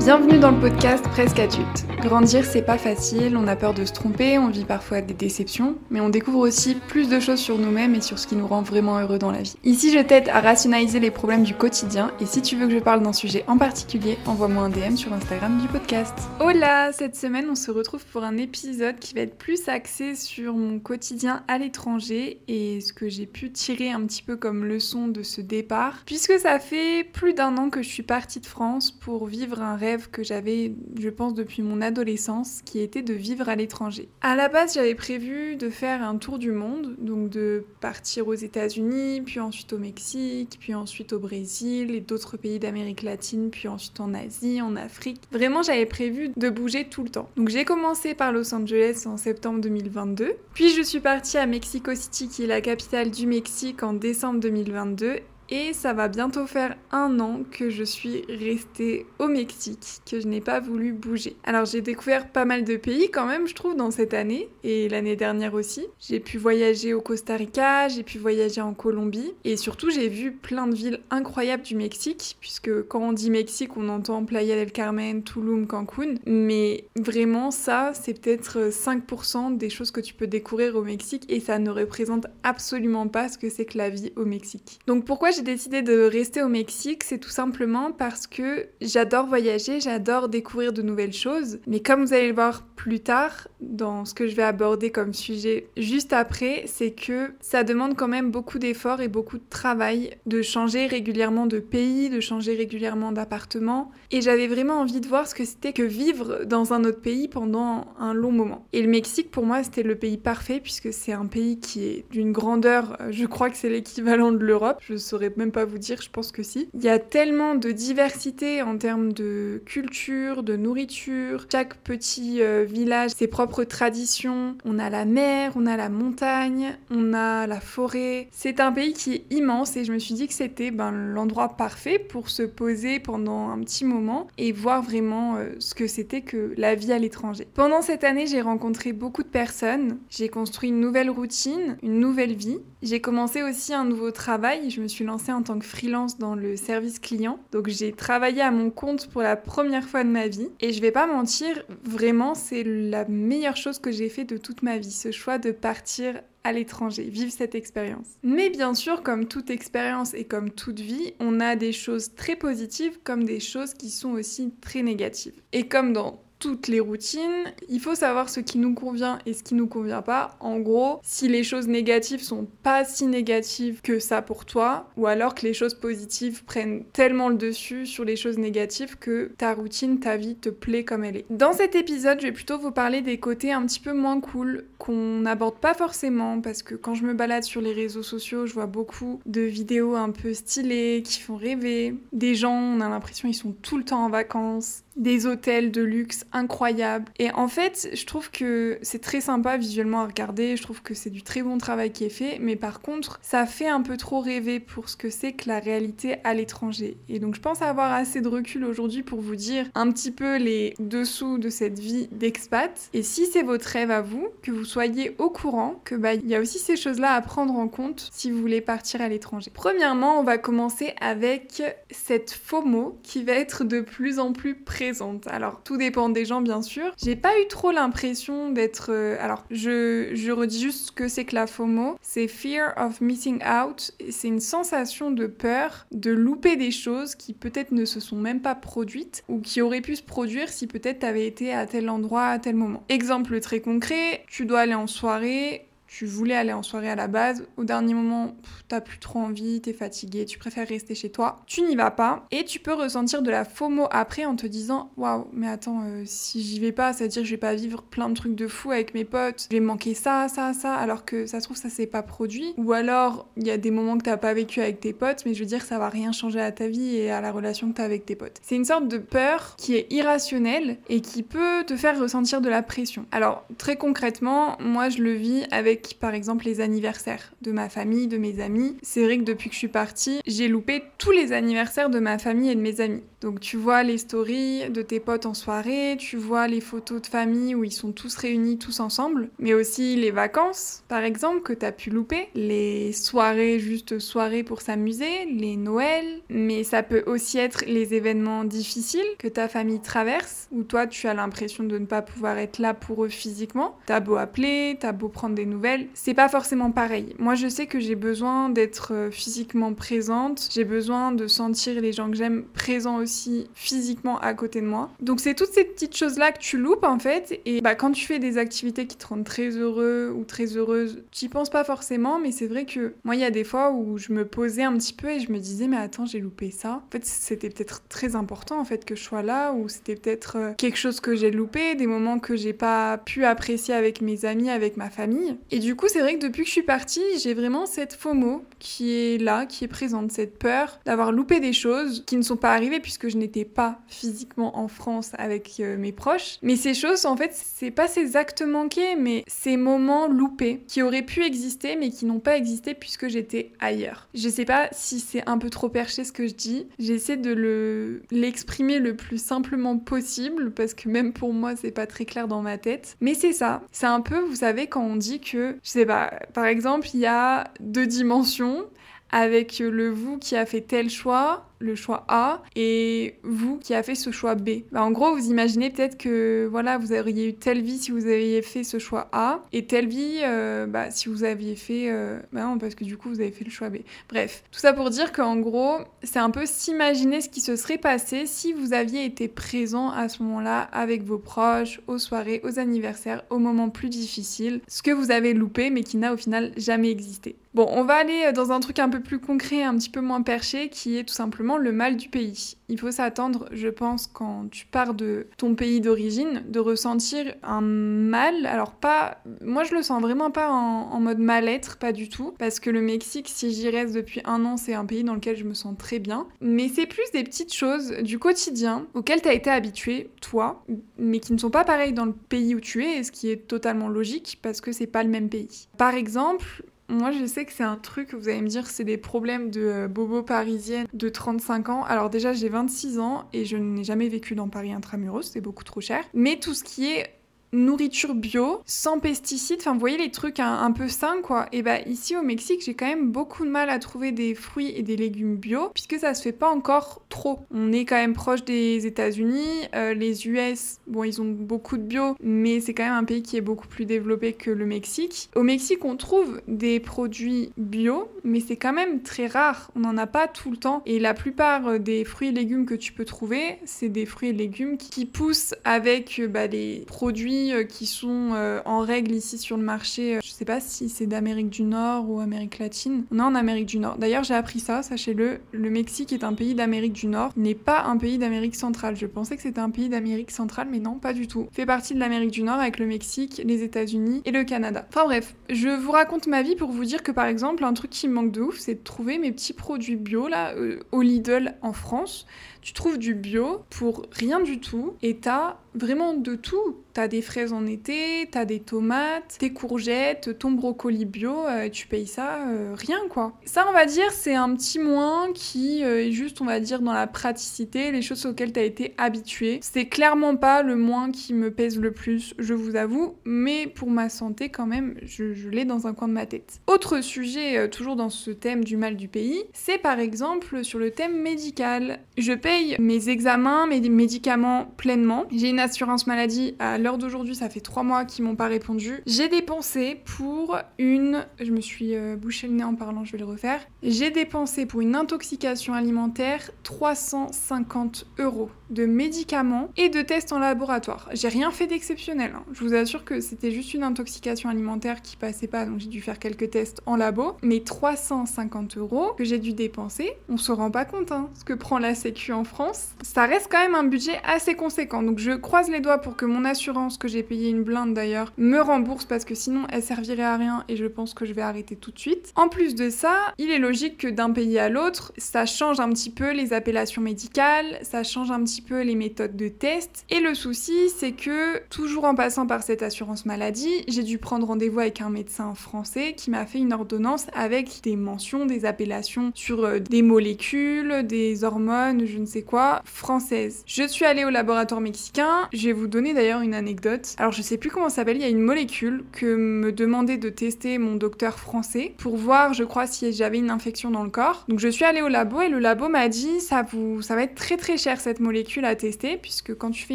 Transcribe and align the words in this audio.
Bienvenue 0.00 0.38
dans 0.38 0.50
le 0.50 0.58
podcast 0.58 1.04
Presque 1.10 1.38
adulte. 1.38 1.84
Grandir, 2.00 2.46
c'est 2.46 2.62
pas 2.62 2.78
facile, 2.78 3.36
on 3.36 3.46
a 3.46 3.54
peur 3.54 3.74
de 3.74 3.84
se 3.84 3.92
tromper, 3.92 4.38
on 4.38 4.48
vit 4.48 4.64
parfois 4.64 5.02
des 5.02 5.12
déceptions, 5.12 5.76
mais 5.90 6.00
on 6.00 6.08
découvre 6.08 6.38
aussi 6.38 6.74
plus 6.74 7.10
de 7.10 7.20
choses 7.20 7.38
sur 7.38 7.58
nous-mêmes 7.58 7.94
et 7.94 8.00
sur 8.00 8.18
ce 8.18 8.26
qui 8.26 8.34
nous 8.34 8.46
rend 8.46 8.62
vraiment 8.62 8.98
heureux 8.98 9.18
dans 9.18 9.30
la 9.30 9.42
vie. 9.42 9.56
Ici, 9.62 9.92
je 9.92 9.98
t'aide 9.98 10.30
à 10.30 10.40
rationaliser 10.40 11.00
les 11.00 11.10
problèmes 11.10 11.42
du 11.42 11.54
quotidien 11.54 12.12
et 12.18 12.24
si 12.24 12.40
tu 12.40 12.56
veux 12.56 12.66
que 12.66 12.72
je 12.72 12.78
parle 12.78 13.02
d'un 13.02 13.12
sujet 13.12 13.44
en 13.46 13.58
particulier, 13.58 14.16
envoie-moi 14.24 14.62
un 14.64 14.70
DM 14.70 14.96
sur 14.96 15.12
Instagram 15.12 15.60
du 15.60 15.68
podcast. 15.68 16.14
Hola, 16.40 16.92
cette 16.94 17.14
semaine, 17.14 17.48
on 17.50 17.54
se 17.54 17.70
retrouve 17.70 18.06
pour 18.06 18.24
un 18.24 18.38
épisode 18.38 18.98
qui 18.98 19.14
va 19.14 19.20
être 19.20 19.36
plus 19.36 19.68
axé 19.68 20.14
sur 20.14 20.54
mon 20.54 20.78
quotidien 20.78 21.42
à 21.46 21.58
l'étranger 21.58 22.40
et 22.48 22.80
ce 22.80 22.94
que 22.94 23.10
j'ai 23.10 23.26
pu 23.26 23.52
tirer 23.52 23.90
un 23.90 24.00
petit 24.06 24.22
peu 24.22 24.36
comme 24.36 24.64
leçon 24.64 25.08
de 25.08 25.22
ce 25.22 25.42
départ, 25.42 25.98
puisque 26.06 26.38
ça 26.38 26.58
fait 26.58 27.04
plus 27.04 27.34
d'un 27.34 27.58
an 27.58 27.68
que 27.68 27.82
je 27.82 27.88
suis 27.88 28.02
partie 28.02 28.40
de 28.40 28.46
France 28.46 28.90
pour 28.90 29.26
vivre 29.26 29.60
un 29.60 29.76
rêve 29.76 29.89
que 30.10 30.22
j'avais, 30.22 30.72
je 30.98 31.08
pense, 31.08 31.34
depuis 31.34 31.62
mon 31.62 31.80
adolescence, 31.80 32.60
qui 32.64 32.80
était 32.80 33.02
de 33.02 33.14
vivre 33.14 33.48
à 33.48 33.56
l'étranger. 33.56 34.08
À 34.20 34.36
la 34.36 34.48
base, 34.48 34.74
j'avais 34.74 34.94
prévu 34.94 35.56
de 35.56 35.70
faire 35.70 36.02
un 36.02 36.16
tour 36.16 36.38
du 36.38 36.52
monde, 36.52 36.96
donc 36.98 37.30
de 37.30 37.64
partir 37.80 38.28
aux 38.28 38.34
États-Unis, 38.34 39.22
puis 39.22 39.40
ensuite 39.40 39.72
au 39.72 39.78
Mexique, 39.78 40.58
puis 40.60 40.74
ensuite 40.74 41.12
au 41.12 41.18
Brésil 41.18 41.94
et 41.94 42.00
d'autres 42.00 42.36
pays 42.36 42.58
d'Amérique 42.58 43.02
latine, 43.02 43.50
puis 43.50 43.68
ensuite 43.68 44.00
en 44.00 44.14
Asie, 44.14 44.60
en 44.60 44.76
Afrique. 44.76 45.20
Vraiment, 45.32 45.62
j'avais 45.62 45.86
prévu 45.86 46.30
de 46.36 46.50
bouger 46.50 46.86
tout 46.88 47.02
le 47.02 47.10
temps. 47.10 47.28
Donc 47.36 47.48
j'ai 47.48 47.64
commencé 47.64 48.14
par 48.14 48.32
Los 48.32 48.54
Angeles 48.54 49.04
en 49.06 49.16
septembre 49.16 49.60
2022, 49.60 50.34
puis 50.54 50.70
je 50.70 50.82
suis 50.82 51.00
partie 51.00 51.38
à 51.38 51.46
Mexico 51.46 51.94
City, 51.94 52.28
qui 52.28 52.44
est 52.44 52.46
la 52.46 52.60
capitale 52.60 53.10
du 53.10 53.26
Mexique, 53.26 53.82
en 53.82 53.92
décembre 53.92 54.40
2022, 54.40 55.20
et 55.50 55.72
ça 55.72 55.92
va 55.92 56.08
bientôt 56.08 56.46
faire 56.46 56.76
un 56.92 57.18
an 57.20 57.40
que 57.50 57.70
je 57.70 57.84
suis 57.84 58.22
restée 58.28 59.06
au 59.18 59.26
Mexique, 59.26 60.00
que 60.08 60.20
je 60.20 60.26
n'ai 60.26 60.40
pas 60.40 60.60
voulu 60.60 60.92
bouger. 60.92 61.36
Alors 61.44 61.64
j'ai 61.64 61.80
découvert 61.80 62.28
pas 62.28 62.44
mal 62.44 62.64
de 62.64 62.76
pays 62.76 63.10
quand 63.10 63.26
même, 63.26 63.46
je 63.46 63.54
trouve, 63.54 63.76
dans 63.76 63.90
cette 63.90 64.14
année 64.14 64.48
et 64.64 64.88
l'année 64.88 65.16
dernière 65.16 65.54
aussi. 65.54 65.86
J'ai 65.98 66.20
pu 66.20 66.38
voyager 66.38 66.94
au 66.94 67.00
Costa 67.00 67.36
Rica, 67.36 67.88
j'ai 67.88 68.02
pu 68.02 68.18
voyager 68.18 68.60
en 68.60 68.74
Colombie 68.74 69.34
et 69.44 69.56
surtout 69.56 69.90
j'ai 69.90 70.08
vu 70.08 70.32
plein 70.32 70.66
de 70.66 70.74
villes 70.74 71.00
incroyables 71.10 71.62
du 71.62 71.74
Mexique, 71.74 72.36
puisque 72.40 72.82
quand 72.88 73.00
on 73.00 73.12
dit 73.12 73.30
Mexique, 73.30 73.76
on 73.76 73.88
entend 73.88 74.24
Playa 74.24 74.56
del 74.56 74.72
Carmen, 74.72 75.22
Tulum, 75.22 75.66
Cancun, 75.66 76.14
mais 76.26 76.84
vraiment 76.96 77.50
ça, 77.50 77.92
c'est 77.94 78.20
peut-être 78.20 78.70
5% 78.70 79.56
des 79.56 79.70
choses 79.70 79.90
que 79.90 80.00
tu 80.00 80.14
peux 80.14 80.26
découvrir 80.26 80.76
au 80.76 80.82
Mexique 80.82 81.24
et 81.28 81.40
ça 81.40 81.58
ne 81.58 81.70
représente 81.70 82.26
absolument 82.42 83.08
pas 83.08 83.28
ce 83.28 83.38
que 83.38 83.48
c'est 83.48 83.64
que 83.64 83.78
la 83.78 83.90
vie 83.90 84.12
au 84.16 84.24
Mexique. 84.24 84.78
Donc 84.86 85.04
pourquoi 85.04 85.32
j'ai 85.40 85.44
décidé 85.44 85.80
de 85.80 86.02
rester 86.02 86.42
au 86.42 86.48
Mexique, 86.48 87.02
c'est 87.02 87.16
tout 87.16 87.30
simplement 87.30 87.92
parce 87.92 88.26
que 88.26 88.66
j'adore 88.82 89.26
voyager, 89.26 89.80
j'adore 89.80 90.28
découvrir 90.28 90.74
de 90.74 90.82
nouvelles 90.82 91.14
choses. 91.14 91.60
Mais 91.66 91.80
comme 91.80 92.04
vous 92.04 92.12
allez 92.12 92.28
le 92.28 92.34
voir 92.34 92.66
plus 92.76 93.00
tard, 93.00 93.48
dans 93.60 94.04
ce 94.04 94.14
que 94.14 94.26
je 94.26 94.34
vais 94.34 94.42
aborder 94.42 94.90
comme 94.90 95.14
sujet 95.14 95.68
juste 95.78 96.12
après, 96.12 96.64
c'est 96.66 96.90
que 96.90 97.32
ça 97.40 97.64
demande 97.64 97.96
quand 97.96 98.08
même 98.08 98.30
beaucoup 98.30 98.58
d'efforts 98.58 99.00
et 99.00 99.08
beaucoup 99.08 99.38
de 99.38 99.44
travail 99.48 100.10
de 100.26 100.42
changer 100.42 100.86
régulièrement 100.86 101.46
de 101.46 101.58
pays, 101.58 102.10
de 102.10 102.20
changer 102.20 102.54
régulièrement 102.54 103.12
d'appartement. 103.12 103.90
Et 104.10 104.20
j'avais 104.20 104.46
vraiment 104.46 104.80
envie 104.80 105.00
de 105.00 105.08
voir 105.08 105.26
ce 105.26 105.34
que 105.34 105.44
c'était 105.46 105.72
que 105.72 105.82
vivre 105.82 106.44
dans 106.44 106.74
un 106.74 106.84
autre 106.84 107.00
pays 107.00 107.28
pendant 107.28 107.86
un 107.98 108.12
long 108.12 108.32
moment. 108.32 108.66
Et 108.74 108.82
le 108.82 108.88
Mexique, 108.88 109.30
pour 109.30 109.46
moi, 109.46 109.62
c'était 109.62 109.82
le 109.82 109.94
pays 109.94 110.18
parfait 110.18 110.60
puisque 110.60 110.92
c'est 110.92 111.12
un 111.12 111.26
pays 111.26 111.60
qui 111.60 111.84
est 111.84 112.04
d'une 112.10 112.32
grandeur, 112.32 112.98
je 113.10 113.24
crois 113.24 113.48
que 113.48 113.56
c'est 113.56 113.70
l'équivalent 113.70 114.32
de 114.32 114.44
l'Europe. 114.44 114.78
Je 114.80 114.96
saurais 114.96 115.29
même 115.36 115.52
pas 115.52 115.64
vous 115.64 115.78
dire, 115.78 116.00
je 116.02 116.10
pense 116.10 116.32
que 116.32 116.42
si. 116.42 116.68
Il 116.74 116.82
y 116.82 116.88
a 116.88 116.98
tellement 116.98 117.54
de 117.54 117.70
diversité 117.70 118.62
en 118.62 118.78
termes 118.78 119.12
de 119.12 119.62
culture, 119.66 120.42
de 120.42 120.56
nourriture. 120.56 121.46
Chaque 121.50 121.76
petit 121.76 122.42
euh, 122.42 122.64
village, 122.64 123.12
ses 123.12 123.26
propres 123.26 123.64
traditions. 123.64 124.56
On 124.64 124.78
a 124.78 124.90
la 124.90 125.04
mer, 125.04 125.52
on 125.56 125.66
a 125.66 125.76
la 125.76 125.88
montagne, 125.88 126.76
on 126.90 127.12
a 127.12 127.46
la 127.46 127.60
forêt. 127.60 128.28
C'est 128.30 128.60
un 128.60 128.72
pays 128.72 128.92
qui 128.92 129.14
est 129.14 129.24
immense 129.30 129.76
et 129.76 129.84
je 129.84 129.92
me 129.92 129.98
suis 129.98 130.14
dit 130.14 130.26
que 130.26 130.34
c'était 130.34 130.70
ben, 130.70 130.90
l'endroit 130.90 131.56
parfait 131.56 131.98
pour 131.98 132.28
se 132.28 132.42
poser 132.42 133.00
pendant 133.00 133.50
un 133.50 133.58
petit 133.60 133.84
moment 133.84 134.28
et 134.38 134.52
voir 134.52 134.82
vraiment 134.82 135.36
euh, 135.36 135.50
ce 135.58 135.74
que 135.74 135.86
c'était 135.86 136.22
que 136.22 136.54
la 136.56 136.74
vie 136.74 136.92
à 136.92 136.98
l'étranger. 136.98 137.46
Pendant 137.54 137.82
cette 137.82 138.04
année, 138.04 138.26
j'ai 138.26 138.40
rencontré 138.40 138.92
beaucoup 138.92 139.22
de 139.22 139.28
personnes. 139.28 139.98
J'ai 140.10 140.28
construit 140.28 140.70
une 140.70 140.80
nouvelle 140.80 141.10
routine, 141.10 141.76
une 141.82 142.00
nouvelle 142.00 142.34
vie. 142.34 142.58
J'ai 142.82 143.00
commencé 143.00 143.42
aussi 143.42 143.74
un 143.74 143.84
nouveau 143.84 144.10
travail. 144.10 144.70
Je 144.70 144.80
me 144.80 144.88
suis 144.88 145.04
en 145.10 145.42
tant 145.42 145.58
que 145.58 145.64
freelance 145.64 146.18
dans 146.18 146.34
le 146.34 146.56
service 146.56 146.98
client. 146.98 147.38
Donc 147.52 147.68
j'ai 147.68 147.92
travaillé 147.92 148.42
à 148.42 148.50
mon 148.50 148.70
compte 148.70 149.08
pour 149.08 149.22
la 149.22 149.36
première 149.36 149.84
fois 149.84 150.04
de 150.04 150.08
ma 150.08 150.28
vie. 150.28 150.48
Et 150.60 150.72
je 150.72 150.80
vais 150.80 150.92
pas 150.92 151.06
mentir, 151.06 151.64
vraiment, 151.84 152.34
c'est 152.34 152.64
la 152.64 153.04
meilleure 153.06 153.56
chose 153.56 153.78
que 153.78 153.90
j'ai 153.90 154.08
fait 154.08 154.24
de 154.24 154.36
toute 154.36 154.62
ma 154.62 154.78
vie, 154.78 154.92
ce 154.92 155.10
choix 155.10 155.38
de 155.38 155.50
partir 155.50 156.20
à 156.44 156.52
l'étranger, 156.52 157.04
vivre 157.04 157.30
cette 157.30 157.54
expérience. 157.54 158.06
Mais 158.22 158.48
bien 158.48 158.74
sûr, 158.74 159.02
comme 159.02 159.26
toute 159.26 159.50
expérience 159.50 160.14
et 160.14 160.24
comme 160.24 160.50
toute 160.50 160.80
vie, 160.80 161.12
on 161.20 161.38
a 161.40 161.54
des 161.54 161.72
choses 161.72 162.14
très 162.14 162.36
positives 162.36 162.98
comme 163.04 163.24
des 163.24 163.40
choses 163.40 163.74
qui 163.74 163.90
sont 163.90 164.12
aussi 164.12 164.52
très 164.60 164.82
négatives. 164.82 165.34
Et 165.52 165.68
comme 165.68 165.92
dans 165.92 166.22
toutes 166.40 166.66
les 166.66 166.80
routines. 166.80 167.44
Il 167.68 167.78
faut 167.78 167.94
savoir 167.94 168.28
ce 168.28 168.40
qui 168.40 168.58
nous 168.58 168.74
convient 168.74 169.18
et 169.26 169.34
ce 169.34 169.42
qui 169.42 169.54
nous 169.54 169.68
convient 169.68 170.02
pas. 170.02 170.36
En 170.40 170.58
gros, 170.58 170.98
si 171.02 171.28
les 171.28 171.44
choses 171.44 171.68
négatives 171.68 172.22
sont 172.22 172.48
pas 172.62 172.84
si 172.84 173.06
négatives 173.06 173.80
que 173.82 174.00
ça 174.00 174.22
pour 174.22 174.44
toi, 174.44 174.90
ou 174.96 175.06
alors 175.06 175.34
que 175.34 175.42
les 175.42 175.54
choses 175.54 175.74
positives 175.74 176.44
prennent 176.44 176.84
tellement 176.92 177.28
le 177.28 177.36
dessus 177.36 177.86
sur 177.86 178.04
les 178.04 178.16
choses 178.16 178.38
négatives 178.38 178.98
que 178.98 179.30
ta 179.38 179.54
routine, 179.54 180.00
ta 180.00 180.16
vie 180.16 180.34
te 180.34 180.48
plaît 180.48 180.84
comme 180.84 181.04
elle 181.04 181.18
est. 181.18 181.26
Dans 181.30 181.52
cet 181.52 181.76
épisode, 181.76 182.20
je 182.20 182.26
vais 182.26 182.32
plutôt 182.32 182.58
vous 182.58 182.72
parler 182.72 183.02
des 183.02 183.18
côtés 183.18 183.52
un 183.52 183.64
petit 183.66 183.80
peu 183.80 183.92
moins 183.92 184.20
cool 184.20 184.64
qu'on 184.78 185.20
n'aborde 185.20 185.58
pas 185.58 185.74
forcément 185.74 186.40
parce 186.40 186.62
que 186.62 186.74
quand 186.74 186.94
je 186.94 187.04
me 187.04 187.14
balade 187.14 187.44
sur 187.44 187.60
les 187.60 187.74
réseaux 187.74 188.02
sociaux, 188.02 188.46
je 188.46 188.54
vois 188.54 188.66
beaucoup 188.66 189.20
de 189.26 189.42
vidéos 189.42 189.94
un 189.94 190.10
peu 190.10 190.32
stylées 190.32 191.02
qui 191.04 191.20
font 191.20 191.36
rêver. 191.36 191.94
Des 192.12 192.34
gens, 192.34 192.54
on 192.54 192.80
a 192.80 192.88
l'impression 192.88 193.20
ils 193.28 193.34
sont 193.34 193.52
tout 193.52 193.76
le 193.76 193.84
temps 193.84 194.04
en 194.04 194.08
vacances 194.08 194.82
des 195.00 195.26
hôtels 195.26 195.72
de 195.72 195.82
luxe 195.82 196.26
incroyables. 196.32 197.10
Et 197.18 197.32
en 197.32 197.48
fait, 197.48 197.88
je 197.92 198.06
trouve 198.06 198.30
que 198.30 198.78
c'est 198.82 199.00
très 199.00 199.22
sympa 199.22 199.56
visuellement 199.56 200.02
à 200.02 200.06
regarder, 200.06 200.56
je 200.56 200.62
trouve 200.62 200.82
que 200.82 200.94
c'est 200.94 201.10
du 201.10 201.22
très 201.22 201.42
bon 201.42 201.58
travail 201.58 201.90
qui 201.90 202.04
est 202.04 202.10
fait, 202.10 202.38
mais 202.38 202.54
par 202.54 202.80
contre, 202.80 203.18
ça 203.22 203.46
fait 203.46 203.68
un 203.68 203.80
peu 203.80 203.96
trop 203.96 204.20
rêver 204.20 204.60
pour 204.60 204.90
ce 204.90 204.96
que 204.96 205.08
c'est 205.08 205.32
que 205.32 205.48
la 205.48 205.58
réalité 205.58 206.16
à 206.22 206.34
l'étranger. 206.34 206.98
Et 207.08 207.18
donc 207.18 207.34
je 207.34 207.40
pense 207.40 207.62
avoir 207.62 207.92
assez 207.92 208.20
de 208.20 208.28
recul 208.28 208.64
aujourd'hui 208.64 209.02
pour 209.02 209.20
vous 209.20 209.36
dire 209.36 209.66
un 209.74 209.90
petit 209.90 210.10
peu 210.10 210.36
les 210.36 210.74
dessous 210.78 211.38
de 211.38 211.48
cette 211.48 211.78
vie 211.78 212.08
d'expat. 212.12 212.90
Et 212.92 213.02
si 213.02 213.24
c'est 213.24 213.42
votre 213.42 213.66
rêve 213.66 213.90
à 213.90 214.02
vous, 214.02 214.28
que 214.42 214.50
vous 214.50 214.64
soyez 214.64 215.16
au 215.18 215.30
courant 215.30 215.80
que 215.84 215.94
bah 215.94 216.14
y 216.14 216.34
a 216.34 216.40
aussi 216.40 216.58
ces 216.58 216.76
choses-là 216.76 217.14
à 217.14 217.22
prendre 217.22 217.54
en 217.54 217.68
compte 217.68 218.10
si 218.12 218.30
vous 218.30 218.40
voulez 218.40 218.60
partir 218.60 219.00
à 219.00 219.08
l'étranger. 219.08 219.50
Premièrement, 219.52 220.20
on 220.20 220.24
va 220.24 220.36
commencer 220.36 220.92
avec 221.00 221.62
cette 221.90 222.32
FOMO 222.32 222.98
qui 223.02 223.24
va 223.24 223.32
être 223.32 223.64
de 223.64 223.80
plus 223.80 224.18
en 224.18 224.34
plus 224.34 224.54
présente 224.54 224.89
alors, 225.26 225.60
tout 225.62 225.76
dépend 225.76 226.08
des 226.08 226.24
gens, 226.24 226.40
bien 226.40 226.62
sûr. 226.62 226.92
J'ai 227.02 227.16
pas 227.16 227.38
eu 227.40 227.46
trop 227.48 227.70
l'impression 227.70 228.50
d'être. 228.50 228.90
Euh, 228.90 229.16
alors, 229.20 229.44
je, 229.50 230.10
je 230.14 230.32
redis 230.32 230.60
juste 230.60 230.86
ce 230.86 230.92
que 230.92 231.08
c'est 231.08 231.24
que 231.24 231.34
la 231.34 231.46
FOMO. 231.46 231.96
C'est 232.02 232.28
Fear 232.28 232.74
of 232.76 233.00
Missing 233.00 233.42
Out. 233.44 233.92
C'est 234.10 234.28
une 234.28 234.40
sensation 234.40 235.10
de 235.10 235.26
peur 235.26 235.86
de 235.90 236.10
louper 236.10 236.56
des 236.56 236.70
choses 236.70 237.14
qui 237.14 237.34
peut-être 237.34 237.72
ne 237.72 237.84
se 237.84 238.00
sont 238.00 238.16
même 238.16 238.40
pas 238.40 238.54
produites 238.54 239.24
ou 239.28 239.40
qui 239.40 239.60
auraient 239.60 239.80
pu 239.80 239.96
se 239.96 240.02
produire 240.02 240.48
si 240.48 240.66
peut-être 240.66 241.00
t'avais 241.00 241.26
été 241.26 241.52
à 241.52 241.66
tel 241.66 241.88
endroit 241.88 242.26
à 242.26 242.38
tel 242.38 242.56
moment. 242.56 242.84
Exemple 242.88 243.40
très 243.40 243.60
concret, 243.60 244.24
tu 244.28 244.46
dois 244.46 244.60
aller 244.60 244.74
en 244.74 244.86
soirée, 244.86 245.69
tu 245.90 246.06
voulais 246.06 246.36
aller 246.36 246.52
en 246.52 246.62
soirée 246.62 246.88
à 246.88 246.94
la 246.94 247.08
base, 247.08 247.44
au 247.56 247.64
dernier 247.64 247.94
moment, 247.94 248.36
t'as 248.68 248.80
plus 248.80 248.98
trop 248.98 249.18
envie, 249.18 249.60
t'es 249.60 249.72
fatigué, 249.72 250.24
tu 250.24 250.38
préfères 250.38 250.68
rester 250.68 250.94
chez 250.94 251.10
toi, 251.10 251.42
tu 251.46 251.62
n'y 251.62 251.74
vas 251.74 251.90
pas 251.90 252.26
et 252.30 252.44
tu 252.44 252.60
peux 252.60 252.72
ressentir 252.72 253.22
de 253.22 253.30
la 253.30 253.44
FOMO 253.44 253.88
après 253.90 254.24
en 254.24 254.36
te 254.36 254.46
disant 254.46 254.92
waouh, 254.96 255.26
mais 255.32 255.48
attends, 255.48 255.82
euh, 255.84 256.04
si 256.06 256.42
j'y 256.42 256.60
vais 256.60 256.70
pas, 256.70 256.92
ça 256.92 257.04
veut 257.04 257.08
dire 257.08 257.22
que 257.22 257.26
je 257.26 257.32
vais 257.32 257.40
pas 257.40 257.56
vivre 257.56 257.82
plein 257.82 258.08
de 258.08 258.14
trucs 258.14 258.36
de 258.36 258.46
fou 258.46 258.70
avec 258.70 258.94
mes 258.94 259.04
potes, 259.04 259.48
je 259.50 259.56
vais 259.56 259.60
manquer 259.60 259.94
ça, 259.94 260.28
ça, 260.28 260.52
ça, 260.52 260.76
alors 260.76 261.04
que 261.04 261.26
ça 261.26 261.40
se 261.40 261.46
trouve 261.46 261.56
ça 261.56 261.68
s'est 261.68 261.88
pas 261.88 262.04
produit. 262.04 262.54
Ou 262.56 262.72
alors 262.72 263.26
il 263.36 263.46
y 263.46 263.50
a 263.50 263.58
des 263.58 263.72
moments 263.72 263.98
que 263.98 264.04
t'as 264.04 264.16
pas 264.16 264.32
vécu 264.32 264.60
avec 264.60 264.78
tes 264.78 264.92
potes, 264.92 265.24
mais 265.26 265.34
je 265.34 265.40
veux 265.40 265.46
dire 265.46 265.62
ça 265.62 265.80
va 265.80 265.88
rien 265.88 266.12
changer 266.12 266.40
à 266.40 266.52
ta 266.52 266.68
vie 266.68 266.96
et 266.96 267.10
à 267.10 267.20
la 267.20 267.32
relation 267.32 267.68
que 267.68 267.76
t'as 267.76 267.84
avec 267.84 268.06
tes 268.06 268.14
potes. 268.14 268.38
C'est 268.42 268.54
une 268.54 268.64
sorte 268.64 268.86
de 268.86 268.98
peur 268.98 269.56
qui 269.58 269.74
est 269.74 269.92
irrationnelle 269.92 270.78
et 270.88 271.00
qui 271.00 271.24
peut 271.24 271.64
te 271.66 271.76
faire 271.76 271.98
ressentir 271.98 272.40
de 272.40 272.48
la 272.48 272.62
pression. 272.62 273.06
Alors 273.10 273.44
très 273.58 273.74
concrètement, 273.74 274.56
moi 274.60 274.88
je 274.88 275.02
le 275.02 275.14
vis 275.14 275.42
avec 275.50 275.79
par 276.00 276.14
exemple 276.14 276.44
les 276.44 276.60
anniversaires 276.60 277.32
de 277.42 277.52
ma 277.52 277.68
famille, 277.68 278.06
de 278.06 278.18
mes 278.18 278.40
amis. 278.40 278.76
C'est 278.82 279.04
vrai 279.04 279.18
que 279.18 279.24
depuis 279.24 279.48
que 279.48 279.54
je 279.54 279.58
suis 279.58 279.68
partie, 279.68 280.20
j'ai 280.26 280.48
loupé 280.48 280.82
tous 280.98 281.10
les 281.10 281.32
anniversaires 281.32 281.90
de 281.90 281.98
ma 281.98 282.18
famille 282.18 282.50
et 282.50 282.54
de 282.54 282.60
mes 282.60 282.80
amis. 282.80 283.02
Donc 283.20 283.40
tu 283.40 283.58
vois 283.58 283.82
les 283.82 283.98
stories 283.98 284.70
de 284.70 284.80
tes 284.80 284.98
potes 284.98 285.26
en 285.26 285.34
soirée, 285.34 285.96
tu 285.98 286.16
vois 286.16 286.48
les 286.48 286.62
photos 286.62 287.02
de 287.02 287.06
famille 287.06 287.54
où 287.54 287.64
ils 287.64 287.72
sont 287.72 287.92
tous 287.92 288.16
réunis, 288.16 288.58
tous 288.58 288.80
ensemble, 288.80 289.28
mais 289.38 289.52
aussi 289.52 289.96
les 289.96 290.10
vacances, 290.10 290.82
par 290.88 291.02
exemple, 291.02 291.42
que 291.42 291.52
tu 291.52 291.66
as 291.66 291.72
pu 291.72 291.90
louper, 291.90 292.28
les 292.34 292.92
soirées, 292.92 293.58
juste 293.58 293.98
soirées 293.98 294.42
pour 294.42 294.62
s'amuser, 294.62 295.26
les 295.26 295.56
Noëls, 295.56 296.22
mais 296.30 296.64
ça 296.64 296.82
peut 296.82 297.02
aussi 297.06 297.36
être 297.36 297.64
les 297.66 297.92
événements 297.92 298.44
difficiles 298.44 299.00
que 299.18 299.28
ta 299.28 299.48
famille 299.48 299.80
traverse, 299.80 300.48
où 300.50 300.62
toi 300.62 300.86
tu 300.86 301.06
as 301.06 301.14
l'impression 301.14 301.64
de 301.64 301.76
ne 301.76 301.86
pas 301.86 302.00
pouvoir 302.00 302.38
être 302.38 302.58
là 302.58 302.72
pour 302.72 303.04
eux 303.04 303.08
physiquement. 303.08 303.76
T'as 303.84 304.00
beau 304.00 304.16
appeler, 304.16 304.78
t'as 304.80 304.92
beau 304.92 305.08
prendre 305.08 305.34
des 305.34 305.46
nouvelles, 305.46 305.88
c'est 305.92 306.14
pas 306.14 306.30
forcément 306.30 306.70
pareil. 306.70 307.14
Moi 307.18 307.34
je 307.34 307.48
sais 307.48 307.66
que 307.66 307.80
j'ai 307.80 307.96
besoin 307.96 308.48
d'être 308.48 308.94
euh, 308.94 309.10
physiquement 309.10 309.74
présente, 309.74 310.48
j'ai 310.50 310.64
besoin 310.64 311.12
de 311.12 311.26
sentir 311.26 311.80
les 311.82 311.92
gens 311.92 312.10
que 312.10 312.16
j'aime 312.16 312.44
présents 312.54 312.96
aussi 312.96 313.09
physiquement 313.54 314.18
à 314.18 314.34
côté 314.34 314.60
de 314.60 314.66
moi. 314.66 314.90
Donc 315.00 315.20
c'est 315.20 315.34
toutes 315.34 315.52
ces 315.52 315.64
petites 315.64 315.96
choses-là 315.96 316.32
que 316.32 316.38
tu 316.38 316.58
loupes 316.58 316.84
en 316.84 316.98
fait, 316.98 317.40
et 317.44 317.60
bah 317.60 317.74
quand 317.74 317.92
tu 317.92 318.06
fais 318.06 318.18
des 318.18 318.38
activités 318.38 318.86
qui 318.86 318.96
te 318.96 319.06
rendent 319.06 319.24
très 319.24 319.50
heureux 319.50 320.12
ou 320.14 320.24
très 320.24 320.56
heureuse, 320.56 321.02
tu 321.10 321.28
penses 321.28 321.50
pas 321.50 321.64
forcément, 321.64 322.18
mais 322.18 322.32
c'est 322.32 322.46
vrai 322.46 322.64
que 322.64 322.94
moi 323.04 323.14
il 323.14 323.20
y 323.20 323.24
a 323.24 323.30
des 323.30 323.44
fois 323.44 323.72
où 323.72 323.98
je 323.98 324.12
me 324.12 324.24
posais 324.24 324.62
un 324.62 324.76
petit 324.76 324.92
peu 324.92 325.10
et 325.10 325.20
je 325.20 325.32
me 325.32 325.38
disais 325.38 325.66
mais 325.66 325.76
attends 325.76 326.06
j'ai 326.06 326.20
loupé 326.20 326.50
ça. 326.50 326.82
En 326.86 326.90
fait 326.90 327.04
c'était 327.04 327.50
peut-être 327.50 327.82
très 327.88 328.16
important 328.16 328.58
en 328.60 328.64
fait 328.64 328.84
que 328.84 328.94
je 328.94 329.02
sois 329.02 329.22
là, 329.22 329.52
ou 329.52 329.68
c'était 329.68 329.96
peut-être 329.96 330.36
euh, 330.36 330.52
quelque 330.56 330.78
chose 330.78 331.00
que 331.00 331.14
j'ai 331.14 331.30
loupé, 331.30 331.74
des 331.74 331.86
moments 331.86 332.18
que 332.18 332.36
j'ai 332.36 332.52
pas 332.52 332.98
pu 332.98 333.24
apprécier 333.24 333.74
avec 333.74 334.00
mes 334.00 334.24
amis, 334.24 334.50
avec 334.50 334.76
ma 334.76 334.90
famille. 334.90 335.36
Et 335.50 335.58
du 335.58 335.76
coup 335.76 335.86
c'est 335.88 336.00
vrai 336.00 336.16
que 336.16 336.22
depuis 336.26 336.42
que 336.42 336.48
je 336.48 336.52
suis 336.52 336.62
partie, 336.62 337.02
j'ai 337.22 337.34
vraiment 337.34 337.66
cette 337.66 337.94
FOMO 337.94 338.44
qui 338.58 338.92
est 338.92 339.18
là, 339.18 339.46
qui 339.46 339.64
est 339.64 339.68
présente, 339.68 340.12
cette 340.12 340.38
peur 340.38 340.80
d'avoir 340.84 341.12
loupé 341.12 341.40
des 341.40 341.52
choses 341.52 342.04
qui 342.06 342.16
ne 342.16 342.22
sont 342.22 342.36
pas 342.36 342.52
arrivées 342.52 342.80
puisque 342.80 342.99
je 343.08 343.16
n'étais 343.16 343.44
pas 343.44 343.80
physiquement 343.88 344.58
en 344.58 344.68
France 344.68 345.12
avec 345.18 345.60
euh, 345.60 345.76
mes 345.76 345.92
proches. 345.92 346.38
Mais 346.42 346.56
ces 346.56 346.74
choses, 346.74 347.06
en 347.06 347.16
fait, 347.16 347.32
c'est 347.32 347.70
pas 347.70 347.88
ces 347.88 348.16
actes 348.16 348.42
manqués, 348.42 348.96
mais 348.96 349.24
ces 349.26 349.56
moments 349.56 350.08
loupés 350.08 350.62
qui 350.66 350.82
auraient 350.82 351.02
pu 351.02 351.24
exister 351.24 351.76
mais 351.76 351.90
qui 351.90 352.06
n'ont 352.06 352.20
pas 352.20 352.36
existé 352.36 352.74
puisque 352.74 353.08
j'étais 353.08 353.52
ailleurs. 353.60 354.08
Je 354.14 354.28
sais 354.28 354.44
pas 354.44 354.68
si 354.72 355.00
c'est 355.00 355.26
un 355.28 355.38
peu 355.38 355.50
trop 355.50 355.68
perché 355.68 356.04
ce 356.04 356.12
que 356.12 356.26
je 356.26 356.34
dis. 356.34 356.66
J'essaie 356.78 357.16
de 357.16 357.32
le 357.32 358.02
l'exprimer 358.10 358.78
le 358.78 358.96
plus 358.96 359.22
simplement 359.22 359.78
possible 359.78 360.52
parce 360.52 360.74
que 360.74 360.88
même 360.88 361.12
pour 361.12 361.32
moi 361.32 361.56
c'est 361.56 361.70
pas 361.70 361.86
très 361.86 362.04
clair 362.04 362.28
dans 362.28 362.42
ma 362.42 362.58
tête. 362.58 362.96
Mais 363.00 363.14
c'est 363.14 363.32
ça. 363.32 363.62
C'est 363.72 363.86
un 363.86 364.00
peu, 364.00 364.18
vous 364.20 364.36
savez, 364.36 364.66
quand 364.66 364.82
on 364.82 364.96
dit 364.96 365.20
que, 365.20 365.56
je 365.62 365.70
sais 365.70 365.86
pas, 365.86 366.12
par 366.32 366.46
exemple, 366.46 366.88
il 366.94 367.00
y 367.00 367.06
a 367.06 367.52
deux 367.60 367.86
dimensions 367.86 368.64
avec 369.10 369.58
le 369.58 369.90
vous 369.90 370.18
qui 370.18 370.36
a 370.36 370.46
fait 370.46 370.60
tel 370.60 370.88
choix 370.88 371.49
le 371.60 371.74
choix 371.74 372.04
A 372.08 372.42
et 372.56 373.14
vous 373.22 373.58
qui 373.58 373.74
a 373.74 373.82
fait 373.82 373.94
ce 373.94 374.10
choix 374.10 374.34
B. 374.34 374.62
Bah, 374.72 374.82
en 374.82 374.90
gros, 374.90 375.14
vous 375.14 375.30
imaginez 375.30 375.70
peut-être 375.70 375.96
que 375.96 376.48
voilà, 376.50 376.78
vous 376.78 376.92
auriez 376.92 377.28
eu 377.28 377.34
telle 377.34 377.62
vie 377.62 377.78
si 377.78 377.90
vous 377.92 378.06
aviez 378.06 378.42
fait 378.42 378.64
ce 378.64 378.78
choix 378.78 379.08
A 379.12 379.42
et 379.52 379.66
telle 379.66 379.86
vie 379.86 380.20
euh, 380.22 380.66
bah, 380.66 380.90
si 380.90 381.08
vous 381.08 381.22
aviez 381.22 381.54
fait 381.54 381.90
euh, 381.90 382.18
bah 382.32 382.44
non 382.44 382.58
parce 382.58 382.74
que 382.74 382.84
du 382.84 382.96
coup 382.96 383.10
vous 383.10 383.20
avez 383.20 383.30
fait 383.30 383.44
le 383.44 383.50
choix 383.50 383.68
B. 383.68 383.78
Bref, 384.08 384.42
tout 384.50 384.58
ça 384.58 384.72
pour 384.72 384.90
dire 384.90 385.12
qu'en 385.12 385.36
gros, 385.36 385.78
c'est 386.02 386.18
un 386.18 386.30
peu 386.30 386.46
s'imaginer 386.46 387.20
ce 387.20 387.28
qui 387.28 387.40
se 387.40 387.56
serait 387.56 387.78
passé 387.78 388.26
si 388.26 388.52
vous 388.52 388.72
aviez 388.72 389.04
été 389.04 389.28
présent 389.28 389.90
à 389.90 390.08
ce 390.08 390.22
moment-là 390.22 390.62
avec 390.72 391.04
vos 391.04 391.18
proches, 391.18 391.80
aux 391.86 391.98
soirées, 391.98 392.40
aux 392.44 392.58
anniversaires, 392.58 393.22
aux 393.30 393.38
moments 393.38 393.70
plus 393.70 393.90
difficiles, 393.90 394.60
ce 394.66 394.82
que 394.82 394.90
vous 394.90 395.10
avez 395.10 395.34
loupé 395.34 395.70
mais 395.70 395.82
qui 395.82 395.98
n'a 395.98 396.14
au 396.14 396.16
final 396.16 396.52
jamais 396.56 396.90
existé. 396.90 397.36
Bon, 397.52 397.66
on 397.68 397.82
va 397.82 397.94
aller 397.94 398.30
dans 398.32 398.52
un 398.52 398.60
truc 398.60 398.78
un 398.78 398.88
peu 398.88 399.00
plus 399.00 399.18
concret, 399.18 399.64
un 399.64 399.76
petit 399.76 399.90
peu 399.90 400.00
moins 400.00 400.22
perché, 400.22 400.68
qui 400.68 400.96
est 400.96 401.02
tout 401.02 401.14
simplement 401.14 401.49
le 401.56 401.72
mal 401.72 401.96
du 401.96 402.08
pays. 402.08 402.56
Il 402.68 402.78
faut 402.78 402.90
s'attendre, 402.90 403.48
je 403.52 403.68
pense, 403.68 404.06
quand 404.06 404.48
tu 404.50 404.66
pars 404.66 404.94
de 404.94 405.26
ton 405.36 405.54
pays 405.54 405.80
d'origine, 405.80 406.42
de 406.48 406.60
ressentir 406.60 407.34
un 407.42 407.60
mal. 407.60 408.46
Alors 408.46 408.72
pas, 408.72 409.18
moi 409.40 409.64
je 409.64 409.74
le 409.74 409.82
sens 409.82 410.00
vraiment 410.00 410.30
pas 410.30 410.50
en, 410.50 411.00
mode 411.00 411.18
mal-être, 411.18 411.78
pas 411.78 411.92
du 411.92 412.08
tout, 412.08 412.34
parce 412.38 412.60
que 412.60 412.70
le 412.70 412.80
Mexique, 412.80 413.28
si 413.28 413.52
j'y 413.52 413.68
reste 413.70 413.94
depuis 413.94 414.20
un 414.24 414.44
an, 414.44 414.56
c'est 414.56 414.74
un 414.74 414.84
pays 414.84 415.02
dans 415.02 415.14
lequel 415.14 415.36
je 415.36 415.44
me 415.44 415.54
sens 415.54 415.74
très 415.78 415.98
bien. 415.98 416.26
Mais 416.40 416.68
c'est 416.68 416.86
plus 416.86 417.10
des 417.12 417.24
petites 417.24 417.54
choses 417.54 417.92
du 418.02 418.18
quotidien 418.18 418.86
auxquelles 418.94 419.22
tu 419.22 419.28
as 419.28 419.34
été 419.34 419.50
habitué, 419.50 420.10
toi, 420.20 420.64
mais 420.98 421.20
qui 421.20 421.32
ne 421.32 421.38
sont 421.38 421.50
pas 421.50 421.64
pareilles 421.64 421.94
dans 421.94 422.06
le 422.06 422.12
pays 422.12 422.54
où 422.54 422.60
tu 422.60 422.84
es, 422.84 422.98
et 422.98 423.02
ce 423.02 423.12
qui 423.12 423.30
est 423.30 423.48
totalement 423.48 423.88
logique 423.88 424.38
parce 424.42 424.60
que 424.60 424.72
c'est 424.72 424.86
pas 424.86 425.02
le 425.02 425.08
même 425.08 425.28
pays. 425.28 425.68
Par 425.76 425.94
exemple, 425.94 426.64
moi, 426.90 427.12
je 427.12 427.24
sais 427.24 427.44
que 427.44 427.52
c'est 427.52 427.64
un 427.64 427.76
truc, 427.76 428.14
vous 428.14 428.28
allez 428.28 428.42
me 428.42 428.48
dire, 428.48 428.66
c'est 428.66 428.84
des 428.84 428.98
problèmes 428.98 429.50
de 429.50 429.60
euh, 429.60 429.88
bobo 429.88 430.22
parisienne 430.22 430.86
de 430.92 431.08
35 431.08 431.68
ans. 431.68 431.84
Alors 431.84 432.10
déjà, 432.10 432.32
j'ai 432.32 432.48
26 432.48 432.98
ans 432.98 433.28
et 433.32 433.44
je 433.44 433.56
n'ai 433.56 433.84
jamais 433.84 434.08
vécu 434.08 434.34
dans 434.34 434.48
Paris 434.48 434.72
intramuros, 434.72 435.22
c'est 435.22 435.40
beaucoup 435.40 435.64
trop 435.64 435.80
cher. 435.80 436.04
Mais 436.14 436.36
tout 436.36 436.54
ce 436.54 436.64
qui 436.64 436.90
est 436.90 437.19
nourriture 437.52 438.14
bio, 438.14 438.60
sans 438.64 438.98
pesticides, 438.98 439.58
enfin 439.60 439.72
vous 439.72 439.80
voyez 439.80 439.98
les 439.98 440.10
trucs 440.10 440.40
un, 440.40 440.70
peu 440.72 440.88
sains 440.88 441.20
quoi. 441.22 441.46
Et 441.52 441.62
bah 441.62 441.80
ici 441.86 442.16
au 442.16 442.22
Mexique 442.22 442.62
j'ai 442.64 442.74
quand 442.74 442.86
même 442.86 443.10
beaucoup 443.10 443.44
de 443.44 443.50
mal 443.50 443.70
à 443.70 443.78
trouver 443.78 444.12
des 444.12 444.34
fruits 444.34 444.72
et 444.76 444.82
des 444.82 444.96
légumes 444.96 445.36
bio 445.36 445.70
puisque 445.74 445.98
ça 445.98 446.14
se 446.14 446.22
fait 446.22 446.32
pas 446.32 446.48
encore 446.48 447.02
trop. 447.08 447.40
On 447.50 447.72
est 447.72 447.84
quand 447.84 447.96
même 447.96 448.12
proche 448.12 448.44
des 448.44 448.86
États-Unis, 448.86 449.68
euh, 449.74 449.94
les 449.94 450.28
US, 450.28 450.78
bon 450.86 451.04
ils 451.04 451.20
ont 451.20 451.30
beaucoup 451.30 451.76
de 451.76 451.82
bio, 451.82 452.16
mais 452.22 452.60
c'est 452.60 452.74
quand 452.74 452.84
même 452.84 452.92
un 452.92 453.04
pays 453.04 453.22
qui 453.22 453.36
est 453.36 453.42
beaucoup 453.42 453.66
plus 453.66 453.84
développé 453.84 454.32
que 454.32 454.50
le 454.50 454.66
Mexique. 454.66 455.30
Au 455.34 455.42
Mexique 455.42 455.84
on 455.84 455.96
trouve 455.96 456.40
des 456.46 456.78
produits 456.80 457.52
bio, 457.56 458.08
mais 458.24 458.40
c'est 458.40 458.56
quand 458.56 458.72
même 458.72 459.02
très 459.02 459.26
rare. 459.26 459.70
On 459.74 459.80
n'en 459.80 459.96
a 459.96 460.06
pas 460.06 460.28
tout 460.28 460.50
le 460.50 460.56
temps 460.56 460.82
et 460.86 460.98
la 460.98 461.14
plupart 461.14 461.80
des 461.80 462.04
fruits 462.04 462.28
et 462.28 462.32
légumes 462.32 462.66
que 462.66 462.74
tu 462.74 462.92
peux 462.92 463.04
trouver, 463.04 463.58
c'est 463.64 463.88
des 463.88 464.06
fruits 464.06 464.28
et 464.28 464.32
légumes 464.32 464.76
qui 464.76 465.06
poussent 465.06 465.54
avec 465.64 466.20
bah, 466.30 466.46
les 466.46 466.84
produits 466.86 467.39
euh, 467.48 467.64
qui 467.64 467.86
sont 467.86 468.30
euh, 468.34 468.60
en 468.64 468.80
règle 468.80 469.12
ici 469.12 469.38
sur 469.38 469.56
le 469.56 469.62
marché. 469.62 470.16
Euh, 470.16 470.20
je 470.22 470.30
sais 470.30 470.44
pas 470.44 470.60
si 470.60 470.88
c'est 470.88 471.06
d'Amérique 471.06 471.50
du 471.50 471.62
Nord 471.62 472.08
ou 472.10 472.20
Amérique 472.20 472.58
latine. 472.58 473.04
On 473.10 473.18
est 473.18 473.22
en 473.22 473.34
Amérique 473.34 473.66
du 473.66 473.78
Nord. 473.78 473.96
D'ailleurs, 473.98 474.24
j'ai 474.24 474.34
appris 474.34 474.60
ça, 474.60 474.82
sachez-le. 474.82 475.40
Le 475.52 475.70
Mexique 475.70 476.12
est 476.12 476.24
un 476.24 476.34
pays 476.34 476.54
d'Amérique 476.54 476.92
du 476.92 477.06
Nord, 477.06 477.32
n'est 477.36 477.54
pas 477.54 477.84
un 477.84 477.96
pays 477.96 478.18
d'Amérique 478.18 478.56
centrale. 478.56 478.96
Je 478.96 479.06
pensais 479.06 479.36
que 479.36 479.42
c'était 479.42 479.60
un 479.60 479.70
pays 479.70 479.88
d'Amérique 479.88 480.30
centrale, 480.30 480.68
mais 480.70 480.78
non, 480.78 480.94
pas 480.94 481.12
du 481.12 481.26
tout. 481.26 481.48
fait 481.52 481.66
partie 481.66 481.94
de 481.94 481.98
l'Amérique 481.98 482.30
du 482.30 482.42
Nord 482.42 482.58
avec 482.58 482.78
le 482.78 482.86
Mexique, 482.86 483.40
les 483.44 483.62
États-Unis 483.62 484.22
et 484.24 484.30
le 484.30 484.44
Canada. 484.44 484.86
Enfin 484.88 485.04
bref, 485.06 485.34
je 485.48 485.68
vous 485.68 485.92
raconte 485.92 486.26
ma 486.26 486.42
vie 486.42 486.56
pour 486.56 486.70
vous 486.70 486.84
dire 486.84 487.02
que 487.02 487.12
par 487.12 487.26
exemple, 487.26 487.64
un 487.64 487.72
truc 487.72 487.90
qui 487.90 488.08
me 488.08 488.14
manque 488.14 488.32
de 488.32 488.40
ouf, 488.40 488.58
c'est 488.58 488.74
de 488.74 488.84
trouver 488.84 489.18
mes 489.18 489.32
petits 489.32 489.52
produits 489.52 489.96
bio 489.96 490.28
là 490.28 490.54
au 490.92 491.02
Lidl 491.02 491.54
en 491.62 491.72
France. 491.72 492.26
Tu 492.62 492.72
trouves 492.72 492.98
du 492.98 493.14
bio 493.14 493.62
pour 493.70 494.06
rien 494.12 494.40
du 494.40 494.60
tout 494.60 494.94
et 495.02 495.16
t'as 495.16 495.56
vraiment 495.74 496.14
de 496.14 496.34
tout. 496.34 496.76
T'as 496.92 497.06
des 497.06 497.22
fraises 497.22 497.52
en 497.52 497.66
été, 497.66 498.28
t'as 498.32 498.44
des 498.44 498.58
tomates, 498.58 499.36
tes 499.38 499.52
courgettes, 499.52 500.36
ton 500.38 500.50
brocoli 500.50 501.04
bio, 501.04 501.46
euh, 501.46 501.68
tu 501.68 501.86
payes 501.86 502.08
ça 502.08 502.48
euh, 502.48 502.74
rien 502.76 502.98
quoi. 503.08 503.32
Ça 503.44 503.64
on 503.68 503.72
va 503.72 503.86
dire 503.86 504.10
c'est 504.10 504.34
un 504.34 504.52
petit 504.56 504.80
moins 504.80 505.32
qui 505.32 505.84
euh, 505.84 506.06
est 506.06 506.10
juste 506.10 506.40
on 506.40 506.46
va 506.46 506.58
dire 506.58 506.80
dans 506.80 506.92
la 506.92 507.06
praticité, 507.06 507.92
les 507.92 508.02
choses 508.02 508.26
auxquelles 508.26 508.52
t'as 508.52 508.64
été 508.64 508.94
habitué. 508.98 509.60
C'est 509.62 509.86
clairement 509.86 510.34
pas 510.34 510.64
le 510.64 510.74
moins 510.74 511.12
qui 511.12 511.32
me 511.32 511.52
pèse 511.52 511.78
le 511.78 511.92
plus, 511.92 512.34
je 512.38 512.54
vous 512.54 512.74
avoue, 512.74 513.14
mais 513.24 513.68
pour 513.68 513.88
ma 513.88 514.08
santé 514.08 514.48
quand 514.48 514.66
même, 514.66 514.96
je, 515.02 515.48
l'ai 515.48 515.64
dans 515.64 515.86
un 515.86 515.94
coin 515.94 516.08
de 516.08 516.12
ma 516.12 516.26
tête. 516.26 516.60
Autre 516.66 517.02
sujet 517.02 517.68
toujours 517.70 517.94
dans 517.94 518.10
ce 518.10 518.32
thème 518.32 518.64
du 518.64 518.76
mal 518.76 518.96
du 518.96 519.06
pays, 519.06 519.44
c'est 519.52 519.78
par 519.78 520.00
exemple 520.00 520.64
sur 520.64 520.80
le 520.80 520.90
thème 520.90 521.22
médical. 521.22 522.00
Je 522.18 522.32
mes 522.78 523.08
examens, 523.08 523.66
mes 523.66 523.80
médicaments 523.88 524.66
pleinement. 524.76 525.24
J'ai 525.30 525.48
une 525.48 525.58
assurance 525.58 526.06
maladie 526.06 526.54
à 526.58 526.78
l'heure 526.78 526.98
d'aujourd'hui, 526.98 527.34
ça 527.34 527.48
fait 527.48 527.60
trois 527.60 527.82
mois 527.82 528.04
qu'ils 528.04 528.24
m'ont 528.24 528.36
pas 528.36 528.46
répondu. 528.46 529.02
J'ai 529.06 529.28
dépensé 529.28 530.00
pour 530.04 530.58
une. 530.78 531.26
Je 531.40 531.50
me 531.50 531.60
suis 531.60 531.94
euh, 531.94 532.16
bouché 532.16 532.46
le 532.46 532.54
nez 532.54 532.64
en 532.64 532.74
parlant, 532.74 533.04
je 533.04 533.12
vais 533.12 533.18
le 533.18 533.24
refaire. 533.24 533.60
J'ai 533.82 534.10
dépensé 534.10 534.66
pour 534.66 534.80
une 534.80 534.94
intoxication 534.94 535.74
alimentaire 535.74 536.50
350 536.62 538.06
euros 538.18 538.50
de 538.70 538.86
médicaments 538.86 539.68
et 539.76 539.88
de 539.88 540.00
tests 540.00 540.32
en 540.32 540.38
laboratoire. 540.38 541.08
J'ai 541.12 541.28
rien 541.28 541.50
fait 541.50 541.66
d'exceptionnel. 541.66 542.32
Hein. 542.36 542.44
Je 542.52 542.62
vous 542.62 542.74
assure 542.74 543.04
que 543.04 543.20
c'était 543.20 543.50
juste 543.50 543.74
une 543.74 543.82
intoxication 543.82 544.48
alimentaire 544.48 545.02
qui 545.02 545.16
passait 545.16 545.48
pas, 545.48 545.66
donc 545.66 545.80
j'ai 545.80 545.88
dû 545.88 546.00
faire 546.00 546.18
quelques 546.18 546.50
tests 546.50 546.80
en 546.86 546.96
labo. 546.96 547.36
Mais 547.42 547.60
350 547.60 548.76
euros 548.76 549.12
que 549.16 549.24
j'ai 549.24 549.38
dû 549.38 549.52
dépenser, 549.52 550.12
on 550.28 550.36
se 550.36 550.52
rend 550.52 550.70
pas 550.70 550.84
compte 550.84 551.12
hein, 551.12 551.28
ce 551.34 551.44
que 551.44 551.52
prend 551.52 551.78
la 551.78 551.94
Sécu 551.94 552.32
France. 552.44 552.88
Ça 553.02 553.26
reste 553.26 553.48
quand 553.50 553.60
même 553.60 553.74
un 553.74 553.84
budget 553.84 554.20
assez 554.24 554.54
conséquent. 554.54 555.02
Donc 555.02 555.18
je 555.18 555.32
croise 555.32 555.70
les 555.70 555.80
doigts 555.80 555.98
pour 555.98 556.16
que 556.16 556.24
mon 556.24 556.44
assurance, 556.44 556.98
que 556.98 557.06
j'ai 557.06 557.22
payé 557.22 557.50
une 557.50 557.62
blinde 557.62 557.94
d'ailleurs, 557.94 558.32
me 558.38 558.60
rembourse 558.60 559.04
parce 559.04 559.24
que 559.24 559.34
sinon 559.34 559.66
elle 559.70 559.82
servira 559.82 560.00
servirait 560.00 560.22
à 560.22 560.36
rien 560.36 560.64
et 560.68 560.76
je 560.76 560.86
pense 560.86 561.14
que 561.14 561.26
je 561.26 561.32
vais 561.32 561.42
arrêter 561.42 561.76
tout 561.76 561.90
de 561.90 561.98
suite. 561.98 562.32
En 562.36 562.48
plus 562.48 562.74
de 562.74 562.88
ça, 562.90 563.34
il 563.38 563.50
est 563.50 563.58
logique 563.58 563.98
que 563.98 564.08
d'un 564.08 564.30
pays 564.30 564.58
à 564.58 564.68
l'autre, 564.68 565.12
ça 565.18 565.44
change 565.44 565.78
un 565.78 565.90
petit 565.90 566.10
peu 566.10 566.32
les 566.32 566.52
appellations 566.52 567.02
médicales, 567.02 567.78
ça 567.82 568.02
change 568.02 568.30
un 568.30 568.42
petit 568.42 568.62
peu 568.62 568.82
les 568.82 568.94
méthodes 568.94 569.36
de 569.36 569.48
test. 569.48 570.04
Et 570.08 570.20
le 570.20 570.34
souci, 570.34 570.88
c'est 570.88 571.12
que 571.12 571.58
toujours 571.68 572.04
en 572.04 572.14
passant 572.14 572.46
par 572.46 572.62
cette 572.62 572.82
assurance 572.82 573.26
maladie, 573.26 573.84
j'ai 573.88 574.02
dû 574.02 574.18
prendre 574.18 574.46
rendez-vous 574.46 574.80
avec 574.80 575.00
un 575.00 575.10
médecin 575.10 575.54
français 575.54 576.14
qui 576.16 576.30
m'a 576.30 576.46
fait 576.46 576.58
une 576.58 576.72
ordonnance 576.72 577.26
avec 577.34 577.80
des 577.82 577.96
mentions, 577.96 578.46
des 578.46 578.64
appellations 578.64 579.32
sur 579.34 579.64
euh, 579.64 579.78
des 579.80 580.02
molécules, 580.02 581.02
des 581.06 581.44
hormones, 581.44 582.06
je 582.06 582.18
ne 582.18 582.26
sais 582.26 582.29
quoi, 582.42 582.82
françaises. 582.84 583.62
Je 583.66 583.86
suis 583.86 584.04
allée 584.04 584.24
au 584.24 584.30
laboratoire 584.30 584.80
mexicain, 584.80 585.48
je 585.52 585.66
vais 585.66 585.72
vous 585.72 585.86
donner 585.86 586.14
d'ailleurs 586.14 586.40
une 586.40 586.54
anecdote. 586.54 587.14
Alors 587.18 587.32
je 587.32 587.42
sais 587.42 587.58
plus 587.58 587.70
comment 587.70 587.88
ça 587.88 587.96
s'appelle, 587.96 588.16
il 588.16 588.22
y 588.22 588.26
a 588.26 588.28
une 588.28 588.40
molécule 588.40 589.04
que 589.12 589.34
me 589.34 589.72
demandait 589.72 590.16
de 590.16 590.28
tester 590.28 590.78
mon 590.78 590.96
docteur 590.96 591.38
français 591.38 591.94
pour 591.98 592.16
voir, 592.16 592.54
je 592.54 592.64
crois, 592.64 592.86
si 592.86 593.12
j'avais 593.12 593.38
une 593.38 593.50
infection 593.50 593.90
dans 593.90 594.04
le 594.04 594.10
corps. 594.10 594.44
Donc 594.48 594.58
je 594.60 594.68
suis 594.68 594.84
allée 594.84 595.02
au 595.02 595.08
labo 595.08 595.40
et 595.40 595.48
le 595.48 595.58
labo 595.58 595.88
m'a 595.88 596.08
dit 596.08 596.40
ça 596.40 596.62
vous 596.62 597.02
ça 597.02 597.14
va 597.14 597.22
être 597.22 597.34
très 597.34 597.56
très 597.56 597.76
cher 597.76 598.00
cette 598.00 598.20
molécule 598.20 598.64
à 598.64 598.74
tester 598.76 599.16
puisque 599.16 599.54
quand 599.54 599.70
tu 599.70 599.84
fais 599.84 599.94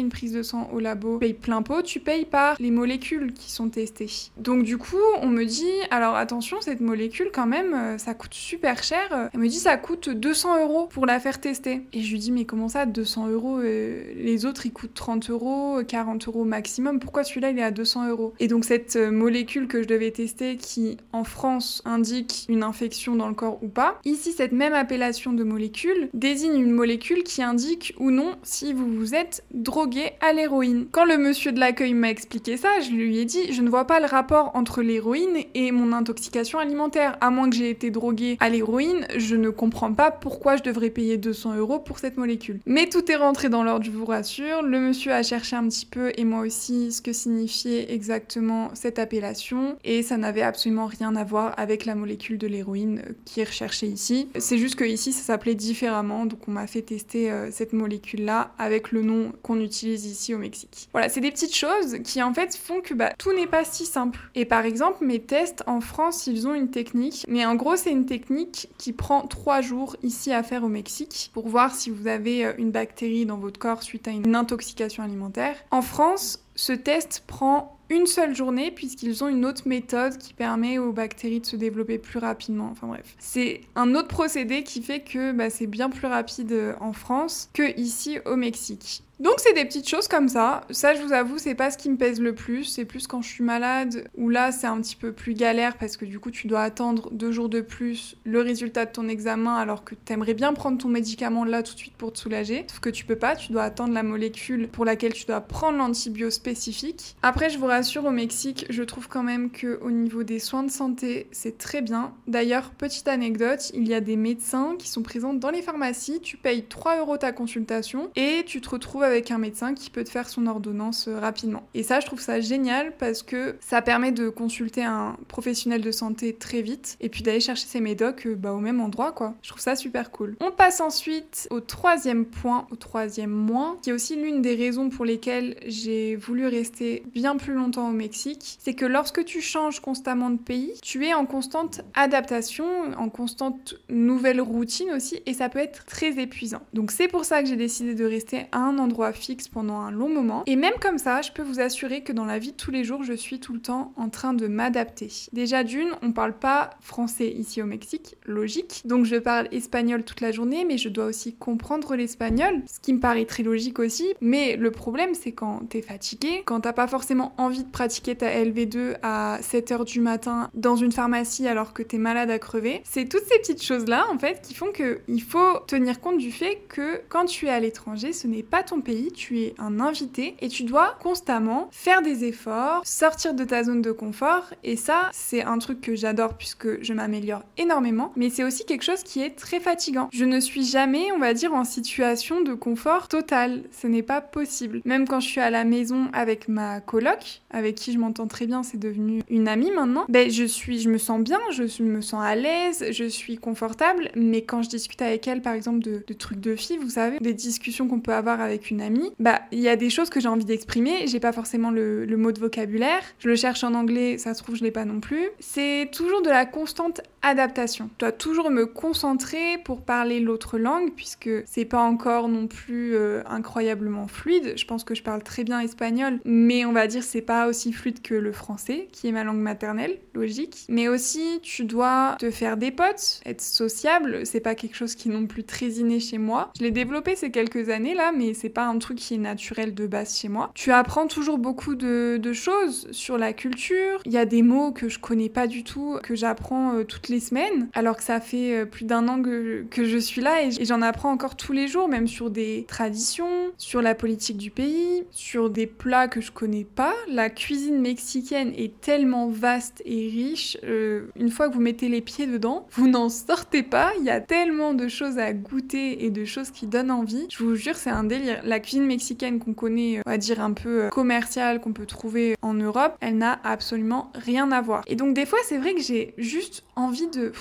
une 0.00 0.08
prise 0.08 0.32
de 0.32 0.42
sang 0.42 0.68
au 0.72 0.80
labo, 0.80 1.14
tu 1.14 1.20
payes 1.20 1.34
plein 1.34 1.62
pot, 1.62 1.82
tu 1.82 2.00
payes 2.00 2.24
par 2.24 2.56
les 2.58 2.70
molécules 2.70 3.32
qui 3.32 3.50
sont 3.50 3.68
testées. 3.68 4.10
Donc 4.36 4.62
du 4.62 4.78
coup, 4.78 4.96
on 5.22 5.28
me 5.28 5.44
dit 5.44 5.64
alors 5.90 6.16
attention, 6.16 6.60
cette 6.60 6.80
molécule 6.80 7.30
quand 7.32 7.46
même, 7.46 7.74
euh, 7.74 7.98
ça 7.98 8.14
coûte 8.14 8.34
super 8.34 8.82
cher. 8.82 9.30
Elle 9.32 9.40
me 9.40 9.48
dit 9.48 9.58
ça 9.58 9.76
coûte 9.76 10.08
200 10.08 10.62
euros 10.62 10.86
pour 10.86 11.06
la 11.06 11.20
faire 11.20 11.40
tester. 11.40 11.82
Et 11.92 12.02
je 12.02 12.10
lui 12.12 12.18
dis 12.18 12.25
mais 12.32 12.44
comment 12.44 12.68
ça 12.68 12.86
200 12.86 13.28
euros 13.28 13.58
euh, 13.58 14.12
Les 14.16 14.46
autres 14.46 14.66
ils 14.66 14.72
coûtent 14.72 14.94
30 14.94 15.30
euros, 15.30 15.80
40 15.86 16.28
euros 16.28 16.44
maximum. 16.44 16.98
Pourquoi 16.98 17.24
celui-là 17.24 17.50
il 17.50 17.58
est 17.58 17.62
à 17.62 17.70
200 17.70 18.08
euros? 18.08 18.32
Et 18.40 18.48
donc 18.48 18.64
cette 18.64 18.96
euh, 18.96 19.10
molécule 19.10 19.68
que 19.68 19.82
je 19.82 19.88
devais 19.88 20.10
tester 20.10 20.56
qui 20.56 20.96
en 21.12 21.24
France 21.24 21.82
indique 21.84 22.46
une 22.48 22.62
infection 22.62 23.16
dans 23.16 23.28
le 23.28 23.34
corps 23.34 23.62
ou 23.62 23.68
pas, 23.68 23.98
ici 24.04 24.32
cette 24.32 24.52
même 24.52 24.74
appellation 24.74 25.32
de 25.32 25.44
molécule 25.44 26.08
désigne 26.14 26.60
une 26.60 26.72
molécule 26.72 27.22
qui 27.22 27.42
indique 27.42 27.94
ou 27.98 28.10
non 28.10 28.36
si 28.42 28.72
vous 28.72 28.86
vous 28.86 29.14
êtes 29.14 29.44
drogué 29.52 30.12
à 30.20 30.32
l'héroïne. 30.32 30.86
Quand 30.90 31.04
le 31.04 31.18
monsieur 31.18 31.52
de 31.52 31.60
l'accueil 31.60 31.94
m'a 31.94 32.10
expliqué 32.10 32.56
ça, 32.56 32.68
je 32.80 32.90
lui 32.90 33.18
ai 33.18 33.24
dit 33.24 33.52
je 33.52 33.62
ne 33.62 33.68
vois 33.68 33.86
pas 33.86 34.00
le 34.00 34.06
rapport 34.06 34.50
entre 34.54 34.82
l'héroïne 34.82 35.38
et 35.54 35.72
mon 35.72 35.92
intoxication 35.92 36.58
alimentaire. 36.58 37.16
À 37.20 37.30
moins 37.30 37.50
que 37.50 37.56
j'ai 37.56 37.70
été 37.70 37.90
drogué 37.90 38.36
à 38.40 38.48
l'héroïne, 38.48 39.06
je 39.16 39.36
ne 39.36 39.50
comprends 39.50 39.92
pas 39.92 40.10
pourquoi 40.10 40.56
je 40.56 40.62
devrais 40.62 40.90
payer 40.90 41.16
200 41.16 41.56
euros 41.56 41.78
pour 41.78 41.98
cette 41.98 42.15
molécule. 42.16 42.60
Mais 42.66 42.88
tout 42.88 43.10
est 43.10 43.16
rentré 43.16 43.48
dans 43.48 43.62
l'ordre, 43.62 43.84
je 43.84 43.90
vous 43.90 44.04
rassure. 44.04 44.62
Le 44.62 44.80
monsieur 44.80 45.12
a 45.12 45.22
cherché 45.22 45.56
un 45.56 45.68
petit 45.68 45.86
peu 45.86 46.12
et 46.16 46.24
moi 46.24 46.40
aussi 46.40 46.92
ce 46.92 47.00
que 47.00 47.12
signifiait 47.12 47.92
exactement 47.92 48.70
cette 48.74 48.98
appellation 48.98 49.76
et 49.84 50.02
ça 50.02 50.16
n'avait 50.16 50.42
absolument 50.42 50.86
rien 50.86 51.16
à 51.16 51.24
voir 51.24 51.54
avec 51.56 51.84
la 51.84 51.94
molécule 51.94 52.38
de 52.38 52.46
l'héroïne 52.46 53.02
qui 53.24 53.40
est 53.40 53.44
recherchée 53.44 53.86
ici. 53.86 54.28
C'est 54.38 54.58
juste 54.58 54.76
que 54.76 54.84
ici 54.84 55.12
ça 55.12 55.22
s'appelait 55.22 55.54
différemment, 55.54 56.26
donc 56.26 56.40
on 56.48 56.52
m'a 56.52 56.66
fait 56.66 56.82
tester 56.82 57.30
euh, 57.30 57.50
cette 57.50 57.72
molécule-là 57.72 58.52
avec 58.58 58.92
le 58.92 59.02
nom 59.02 59.32
qu'on 59.42 59.60
utilise 59.60 60.06
ici 60.06 60.34
au 60.34 60.38
Mexique. 60.38 60.88
Voilà, 60.92 61.08
c'est 61.08 61.20
des 61.20 61.30
petites 61.30 61.54
choses 61.54 61.98
qui 62.04 62.22
en 62.22 62.32
fait 62.32 62.56
font 62.56 62.80
que 62.80 62.94
bah, 62.94 63.12
tout 63.18 63.32
n'est 63.32 63.46
pas 63.46 63.64
si 63.64 63.86
simple. 63.86 64.18
Et 64.34 64.44
par 64.44 64.64
exemple, 64.64 65.04
mes 65.04 65.20
tests 65.20 65.62
en 65.66 65.80
France, 65.80 66.26
ils 66.26 66.46
ont 66.46 66.54
une 66.54 66.70
technique, 66.70 67.24
mais 67.28 67.44
en 67.46 67.54
gros 67.54 67.76
c'est 67.76 67.90
une 67.90 68.06
technique 68.06 68.68
qui 68.78 68.92
prend 68.92 69.26
trois 69.26 69.60
jours 69.60 69.96
ici 70.02 70.32
à 70.32 70.42
faire 70.42 70.64
au 70.64 70.68
Mexique 70.68 71.30
pour 71.32 71.48
voir 71.48 71.74
si 71.74 71.90
vous 71.90 72.05
avez 72.08 72.46
euh, 72.46 72.52
une 72.58 72.70
bactérie 72.70 73.26
dans 73.26 73.38
votre 73.38 73.58
corps 73.58 73.82
suite 73.82 74.08
à 74.08 74.10
une 74.10 74.34
intoxication 74.34 75.02
alimentaire. 75.02 75.56
En 75.70 75.82
France, 75.82 76.44
ce 76.54 76.72
test 76.72 77.24
prend 77.26 77.75
une 77.88 78.06
seule 78.06 78.34
journée 78.34 78.70
puisqu'ils 78.70 79.22
ont 79.22 79.28
une 79.28 79.44
autre 79.44 79.66
méthode 79.66 80.18
qui 80.18 80.34
permet 80.34 80.78
aux 80.78 80.92
bactéries 80.92 81.40
de 81.40 81.46
se 81.46 81.56
développer 81.56 81.98
plus 81.98 82.18
rapidement. 82.18 82.68
Enfin 82.72 82.86
bref, 82.86 83.14
c'est 83.18 83.60
un 83.74 83.94
autre 83.94 84.08
procédé 84.08 84.62
qui 84.62 84.82
fait 84.82 85.00
que 85.00 85.32
bah, 85.32 85.50
c'est 85.50 85.66
bien 85.66 85.90
plus 85.90 86.06
rapide 86.06 86.52
euh, 86.52 86.74
en 86.80 86.92
France 86.92 87.50
que 87.52 87.78
ici 87.78 88.18
au 88.24 88.36
Mexique. 88.36 89.02
Donc 89.18 89.36
c'est 89.38 89.54
des 89.54 89.64
petites 89.64 89.88
choses 89.88 90.08
comme 90.08 90.28
ça. 90.28 90.60
Ça, 90.70 90.94
je 90.94 91.00
vous 91.00 91.12
avoue, 91.14 91.38
c'est 91.38 91.54
pas 91.54 91.70
ce 91.70 91.78
qui 91.78 91.88
me 91.88 91.96
pèse 91.96 92.20
le 92.20 92.34
plus. 92.34 92.64
C'est 92.64 92.84
plus 92.84 93.06
quand 93.06 93.22
je 93.22 93.28
suis 93.28 93.44
malade, 93.44 94.08
où 94.18 94.28
là, 94.28 94.52
c'est 94.52 94.66
un 94.66 94.78
petit 94.82 94.96
peu 94.96 95.12
plus 95.12 95.32
galère 95.32 95.78
parce 95.78 95.96
que 95.96 96.04
du 96.04 96.20
coup, 96.20 96.30
tu 96.30 96.48
dois 96.48 96.60
attendre 96.60 97.08
deux 97.12 97.32
jours 97.32 97.48
de 97.48 97.62
plus 97.62 98.16
le 98.24 98.42
résultat 98.42 98.84
de 98.84 98.92
ton 98.92 99.08
examen 99.08 99.56
alors 99.56 99.84
que 99.84 99.94
t'aimerais 99.94 100.34
bien 100.34 100.52
prendre 100.52 100.76
ton 100.76 100.88
médicament 100.88 101.44
là 101.44 101.62
tout 101.62 101.72
de 101.72 101.78
suite 101.78 101.94
pour 101.96 102.12
te 102.12 102.18
soulager. 102.18 102.66
Sauf 102.68 102.80
que 102.80 102.90
tu 102.90 103.06
peux 103.06 103.16
pas, 103.16 103.36
tu 103.36 103.52
dois 103.52 103.62
attendre 103.62 103.94
la 103.94 104.02
molécule 104.02 104.68
pour 104.68 104.84
laquelle 104.84 105.14
tu 105.14 105.24
dois 105.24 105.40
prendre 105.40 105.78
l'antibio 105.78 106.28
spécifique. 106.28 107.16
Après, 107.22 107.48
je 107.48 107.58
vous 107.58 107.66
rassure, 107.76 108.06
au 108.06 108.10
Mexique, 108.10 108.64
je 108.70 108.82
trouve 108.82 109.06
quand 109.06 109.22
même 109.22 109.50
que 109.50 109.78
au 109.82 109.90
niveau 109.90 110.22
des 110.22 110.38
soins 110.38 110.62
de 110.62 110.70
santé, 110.70 111.26
c'est 111.30 111.58
très 111.58 111.82
bien. 111.82 112.14
D'ailleurs, 112.26 112.70
petite 112.70 113.06
anecdote, 113.06 113.70
il 113.74 113.86
y 113.86 113.92
a 113.92 114.00
des 114.00 114.16
médecins 114.16 114.76
qui 114.78 114.88
sont 114.88 115.02
présents 115.02 115.34
dans 115.34 115.50
les 115.50 115.60
pharmacies. 115.60 116.20
Tu 116.22 116.38
payes 116.38 116.64
3 116.64 117.00
euros 117.00 117.18
ta 117.18 117.32
consultation 117.32 118.10
et 118.16 118.44
tu 118.46 118.62
te 118.62 118.70
retrouves 118.70 119.02
avec 119.02 119.30
un 119.30 119.36
médecin 119.36 119.74
qui 119.74 119.90
peut 119.90 120.04
te 120.04 120.08
faire 120.08 120.30
son 120.30 120.46
ordonnance 120.46 121.06
euh, 121.06 121.20
rapidement. 121.20 121.68
Et 121.74 121.82
ça, 121.82 122.00
je 122.00 122.06
trouve 122.06 122.20
ça 122.20 122.40
génial 122.40 122.96
parce 122.96 123.22
que 123.22 123.56
ça 123.60 123.82
permet 123.82 124.10
de 124.10 124.30
consulter 124.30 124.82
un 124.82 125.18
professionnel 125.28 125.82
de 125.82 125.90
santé 125.90 126.32
très 126.32 126.62
vite 126.62 126.96
et 127.02 127.10
puis 127.10 127.22
d'aller 127.22 127.40
chercher 127.40 127.66
ses 127.66 127.80
médocs 127.80 128.26
euh, 128.26 128.36
bah, 128.36 128.54
au 128.54 128.60
même 128.60 128.80
endroit, 128.80 129.12
quoi. 129.12 129.34
Je 129.42 129.50
trouve 129.50 129.60
ça 129.60 129.76
super 129.76 130.10
cool. 130.10 130.34
On 130.40 130.50
passe 130.50 130.80
ensuite 130.80 131.46
au 131.50 131.60
troisième 131.60 132.24
point, 132.24 132.66
au 132.70 132.76
troisième 132.76 133.28
mois, 133.28 133.76
qui 133.82 133.90
est 133.90 133.92
aussi 133.92 134.16
l'une 134.16 134.40
des 134.40 134.54
raisons 134.54 134.88
pour 134.88 135.04
lesquelles 135.04 135.58
j'ai 135.66 136.16
voulu 136.16 136.46
rester 136.46 137.02
bien 137.14 137.36
plus 137.36 137.52
longtemps 137.52 137.65
au 137.76 137.90
Mexique. 137.90 138.58
C'est 138.60 138.74
que 138.74 138.84
lorsque 138.84 139.24
tu 139.24 139.40
changes 139.40 139.80
constamment 139.80 140.30
de 140.30 140.38
pays, 140.38 140.72
tu 140.82 141.04
es 141.06 141.14
en 141.14 141.26
constante 141.26 141.82
adaptation, 141.94 142.66
en 142.96 143.08
constante 143.08 143.74
nouvelle 143.88 144.40
routine 144.40 144.90
aussi, 144.90 145.20
et 145.26 145.34
ça 145.34 145.48
peut 145.48 145.58
être 145.58 145.84
très 145.84 146.18
épuisant. 146.18 146.60
Donc 146.72 146.90
c'est 146.90 147.08
pour 147.08 147.24
ça 147.24 147.42
que 147.42 147.48
j'ai 147.48 147.56
décidé 147.56 147.94
de 147.94 148.04
rester 148.04 148.46
à 148.52 148.58
un 148.58 148.78
endroit 148.78 149.12
fixe 149.12 149.48
pendant 149.48 149.78
un 149.78 149.90
long 149.90 150.08
moment. 150.08 150.42
Et 150.46 150.56
même 150.56 150.74
comme 150.80 150.98
ça, 150.98 151.22
je 151.22 151.32
peux 151.32 151.42
vous 151.42 151.60
assurer 151.60 152.02
que 152.02 152.12
dans 152.12 152.24
la 152.24 152.38
vie 152.38 152.52
de 152.52 152.56
tous 152.56 152.70
les 152.70 152.84
jours, 152.84 153.02
je 153.02 153.12
suis 153.12 153.40
tout 153.40 153.52
le 153.52 153.60
temps 153.60 153.92
en 153.96 154.08
train 154.08 154.34
de 154.34 154.46
m'adapter. 154.46 155.10
Déjà 155.32 155.64
d'une, 155.64 155.90
on 156.02 156.12
parle 156.12 156.38
pas 156.38 156.70
français 156.80 157.28
ici 157.28 157.62
au 157.62 157.66
Mexique, 157.66 158.16
logique. 158.24 158.82
Donc 158.84 159.04
je 159.04 159.16
parle 159.16 159.48
espagnol 159.52 160.04
toute 160.04 160.20
la 160.20 160.32
journée, 160.32 160.64
mais 160.64 160.78
je 160.78 160.88
dois 160.88 161.06
aussi 161.06 161.34
comprendre 161.34 161.96
l'espagnol, 161.96 162.62
ce 162.66 162.80
qui 162.80 162.92
me 162.92 163.00
paraît 163.00 163.24
très 163.24 163.42
logique 163.42 163.78
aussi. 163.78 164.14
Mais 164.20 164.56
le 164.56 164.70
problème, 164.70 165.14
c'est 165.14 165.32
quand 165.32 165.68
t'es 165.68 165.82
fatigué, 165.82 166.42
quand 166.44 166.60
t'as 166.60 166.72
pas 166.72 166.86
forcément 166.86 167.34
envie 167.38 167.55
de 167.62 167.70
pratiquer 167.70 168.14
ta 168.14 168.28
LV2 168.28 168.96
à 169.02 169.38
7h 169.40 169.84
du 169.84 170.00
matin 170.00 170.50
dans 170.54 170.76
une 170.76 170.92
pharmacie 170.92 171.46
alors 171.46 171.72
que 171.72 171.82
t'es 171.82 171.98
malade 171.98 172.30
à 172.30 172.38
crever. 172.38 172.82
C'est 172.84 173.08
toutes 173.08 173.24
ces 173.24 173.38
petites 173.38 173.62
choses-là, 173.62 174.06
en 174.12 174.18
fait, 174.18 174.40
qui 174.42 174.54
font 174.54 174.72
que 174.72 175.00
il 175.08 175.22
faut 175.22 175.58
tenir 175.66 176.00
compte 176.00 176.18
du 176.18 176.32
fait 176.32 176.62
que 176.68 177.00
quand 177.08 177.26
tu 177.26 177.46
es 177.46 177.50
à 177.50 177.60
l'étranger, 177.60 178.12
ce 178.12 178.26
n'est 178.26 178.42
pas 178.42 178.62
ton 178.62 178.80
pays, 178.80 179.12
tu 179.12 179.40
es 179.40 179.54
un 179.58 179.80
invité 179.80 180.36
et 180.40 180.48
tu 180.48 180.64
dois 180.64 180.96
constamment 181.02 181.68
faire 181.70 182.02
des 182.02 182.24
efforts, 182.24 182.82
sortir 182.84 183.34
de 183.34 183.44
ta 183.44 183.64
zone 183.64 183.82
de 183.82 183.92
confort. 183.92 184.44
Et 184.64 184.76
ça, 184.76 185.10
c'est 185.12 185.42
un 185.42 185.58
truc 185.58 185.80
que 185.80 185.94
j'adore 185.94 186.34
puisque 186.34 186.82
je 186.82 186.92
m'améliore 186.92 187.42
énormément, 187.58 188.12
mais 188.16 188.30
c'est 188.30 188.44
aussi 188.44 188.64
quelque 188.64 188.84
chose 188.84 189.02
qui 189.02 189.22
est 189.22 189.36
très 189.36 189.60
fatigant. 189.60 190.08
Je 190.12 190.24
ne 190.24 190.40
suis 190.40 190.64
jamais, 190.64 191.12
on 191.12 191.18
va 191.18 191.34
dire, 191.34 191.54
en 191.54 191.64
situation 191.64 192.40
de 192.42 192.54
confort 192.54 193.08
total. 193.08 193.62
Ce 193.70 193.86
n'est 193.86 194.02
pas 194.02 194.20
possible. 194.20 194.80
Même 194.84 195.06
quand 195.06 195.20
je 195.20 195.28
suis 195.28 195.40
à 195.40 195.50
la 195.50 195.64
maison 195.64 196.08
avec 196.12 196.48
ma 196.48 196.80
coloc, 196.80 197.42
avec 197.56 197.74
qui 197.74 197.92
je 197.92 197.98
m'entends 197.98 198.26
très 198.26 198.46
bien, 198.46 198.62
c'est 198.62 198.76
devenu 198.76 199.22
une 199.30 199.48
amie 199.48 199.70
maintenant, 199.70 200.04
ben 200.10 200.30
je 200.30 200.44
suis, 200.44 200.78
je 200.78 200.90
me 200.90 200.98
sens 200.98 201.22
bien, 201.22 201.40
je 201.50 201.82
me 201.82 202.02
sens 202.02 202.22
à 202.22 202.34
l'aise, 202.34 202.84
je 202.90 203.04
suis 203.04 203.38
confortable, 203.38 204.10
mais 204.14 204.42
quand 204.42 204.62
je 204.62 204.68
discute 204.68 205.00
avec 205.00 205.26
elle, 205.26 205.40
par 205.40 205.54
exemple, 205.54 205.80
de, 205.80 206.00
trucs 206.12 206.40
de 206.40 206.54
filles, 206.54 206.76
vous 206.76 206.90
savez, 206.90 207.18
des 207.18 207.32
discussions 207.32 207.88
qu'on 207.88 208.00
peut 208.00 208.12
avoir 208.12 208.42
avec 208.42 208.70
une 208.70 208.82
amie, 208.82 209.10
bah 209.18 209.40
il 209.52 209.60
y 209.60 209.70
a 209.70 209.76
des 209.76 209.88
choses 209.88 210.10
que 210.10 210.20
j'ai 210.20 210.28
envie 210.28 210.44
d'exprimer, 210.44 211.06
j'ai 211.06 211.18
pas 211.18 211.32
forcément 211.32 211.70
le, 211.70 212.06
mot 212.16 212.30
de 212.30 212.38
vocabulaire, 212.38 213.00
je 213.18 213.28
le 213.28 213.36
cherche 213.36 213.64
en 213.64 213.72
anglais, 213.72 214.18
ça 214.18 214.34
se 214.34 214.42
trouve 214.42 214.56
je 214.56 214.62
l'ai 214.62 214.70
pas 214.70 214.84
non 214.84 215.00
plus. 215.00 215.28
C'est 215.40 215.88
toujours 215.92 216.20
de 216.20 216.28
la 216.28 216.44
constante 216.44 217.00
adaptation. 217.22 217.88
Je 217.94 217.98
dois 218.00 218.12
toujours 218.12 218.50
me 218.50 218.66
concentrer 218.66 219.58
pour 219.64 219.80
parler 219.80 220.20
l'autre 220.20 220.58
langue 220.58 220.92
puisque 220.94 221.30
c'est 221.46 221.64
pas 221.64 221.80
encore 221.80 222.28
non 222.28 222.46
plus 222.46 222.94
euh, 222.94 223.22
incroyablement 223.26 224.08
fluide. 224.08 224.54
Je 224.56 224.64
pense 224.64 224.84
que 224.84 224.94
je 224.94 225.02
parle 225.02 225.22
très 225.22 225.44
bien 225.44 225.60
espagnol, 225.60 226.20
mais 226.24 226.64
on 226.64 226.72
va 226.72 226.86
dire 226.86 227.02
c'est 227.02 227.22
pas 227.22 227.45
aussi 227.48 227.72
fluide 227.72 228.00
que 228.02 228.14
le 228.14 228.32
français 228.32 228.88
qui 228.92 229.08
est 229.08 229.12
ma 229.12 229.24
langue 229.24 229.38
maternelle, 229.38 229.98
logique. 230.14 230.64
Mais 230.68 230.88
aussi 230.88 231.40
tu 231.42 231.64
dois 231.64 232.16
te 232.18 232.30
faire 232.30 232.56
des 232.56 232.70
potes, 232.70 233.20
être 233.26 233.40
sociable, 233.40 234.24
c'est 234.24 234.40
pas 234.40 234.54
quelque 234.54 234.76
chose 234.76 234.94
qui 234.94 235.08
est 235.08 235.12
plus 235.26 235.44
très 235.44 235.68
inné 235.68 236.00
chez 236.00 236.18
moi. 236.18 236.52
Je 236.58 236.62
l'ai 236.62 236.70
développé 236.70 237.16
ces 237.16 237.30
quelques 237.30 237.68
années 237.70 237.94
là, 237.94 238.12
mais 238.12 238.34
c'est 238.34 238.48
pas 238.48 238.66
un 238.66 238.78
truc 238.78 238.98
qui 238.98 239.14
est 239.14 239.18
naturel 239.18 239.74
de 239.74 239.86
base 239.86 240.18
chez 240.18 240.28
moi. 240.28 240.50
Tu 240.54 240.72
apprends 240.72 241.06
toujours 241.06 241.38
beaucoup 241.38 241.74
de, 241.74 242.20
choses 242.32 242.88
sur 242.90 243.16
la 243.16 243.32
culture. 243.32 244.00
Il 244.04 244.12
y 244.12 244.18
a 244.18 244.26
des 244.26 244.42
mots 244.42 244.72
que 244.72 244.88
je 244.88 244.98
connais 244.98 245.28
pas 245.28 245.46
du 245.46 245.64
tout, 245.64 245.98
que 246.02 246.14
j'apprends 246.14 246.74
euh, 246.74 246.84
toutes 246.84 247.08
les 247.08 247.20
semaines, 247.20 247.68
alors 247.72 247.96
que 247.96 248.02
ça 248.02 248.20
fait 248.20 248.60
euh, 248.60 248.64
plus 248.66 248.84
d'un 248.84 249.08
an 249.08 249.22
que, 249.22 249.64
je 249.76 249.98
suis 249.98 250.20
là 250.20 250.42
et 250.42 250.64
j'en 250.64 250.82
apprends 250.82 251.10
encore 251.10 251.36
tous 251.36 251.52
les 251.52 251.68
jours, 251.68 251.88
même 251.88 252.08
sur 252.08 252.30
des 252.30 252.66
traditions, 252.68 253.52
sur 253.56 253.80
la 253.80 253.94
politique 253.94 254.36
du 254.36 254.50
pays, 254.50 255.04
sur 255.12 255.48
des 255.48 255.66
plats 255.66 256.08
que 256.08 256.20
je 256.20 256.30
connais 256.30 256.64
pas. 256.64 256.94
Cuisine 257.30 257.80
mexicaine 257.80 258.52
est 258.56 258.80
tellement 258.80 259.28
vaste 259.28 259.82
et 259.84 260.08
riche. 260.08 260.56
Euh, 260.64 261.06
une 261.16 261.30
fois 261.30 261.48
que 261.48 261.54
vous 261.54 261.60
mettez 261.60 261.88
les 261.88 262.00
pieds 262.00 262.26
dedans, 262.26 262.66
vous 262.72 262.88
n'en 262.88 263.08
sortez 263.08 263.62
pas. 263.62 263.92
Il 263.98 264.04
y 264.04 264.10
a 264.10 264.20
tellement 264.20 264.74
de 264.74 264.88
choses 264.88 265.18
à 265.18 265.32
goûter 265.32 266.04
et 266.04 266.10
de 266.10 266.24
choses 266.24 266.50
qui 266.50 266.66
donnent 266.66 266.90
envie. 266.90 267.26
Je 267.30 267.42
vous 267.42 267.54
jure, 267.54 267.76
c'est 267.76 267.90
un 267.90 268.04
délire. 268.04 268.40
La 268.44 268.60
cuisine 268.60 268.86
mexicaine 268.86 269.38
qu'on 269.38 269.54
connaît, 269.54 270.00
on 270.06 270.10
va 270.10 270.18
dire 270.18 270.40
un 270.40 270.52
peu 270.52 270.84
euh, 270.84 270.88
commerciale, 270.88 271.60
qu'on 271.60 271.72
peut 271.72 271.86
trouver 271.86 272.36
en 272.42 272.54
Europe, 272.54 272.96
elle 273.00 273.18
n'a 273.18 273.38
absolument 273.44 274.10
rien 274.14 274.50
à 274.52 274.60
voir. 274.60 274.82
Et 274.86 274.96
donc 274.96 275.14
des 275.14 275.26
fois, 275.26 275.38
c'est 275.44 275.58
vrai 275.58 275.74
que 275.74 275.80
j'ai 275.80 276.14
juste 276.18 276.64
envie 276.76 277.08
de 277.08 277.32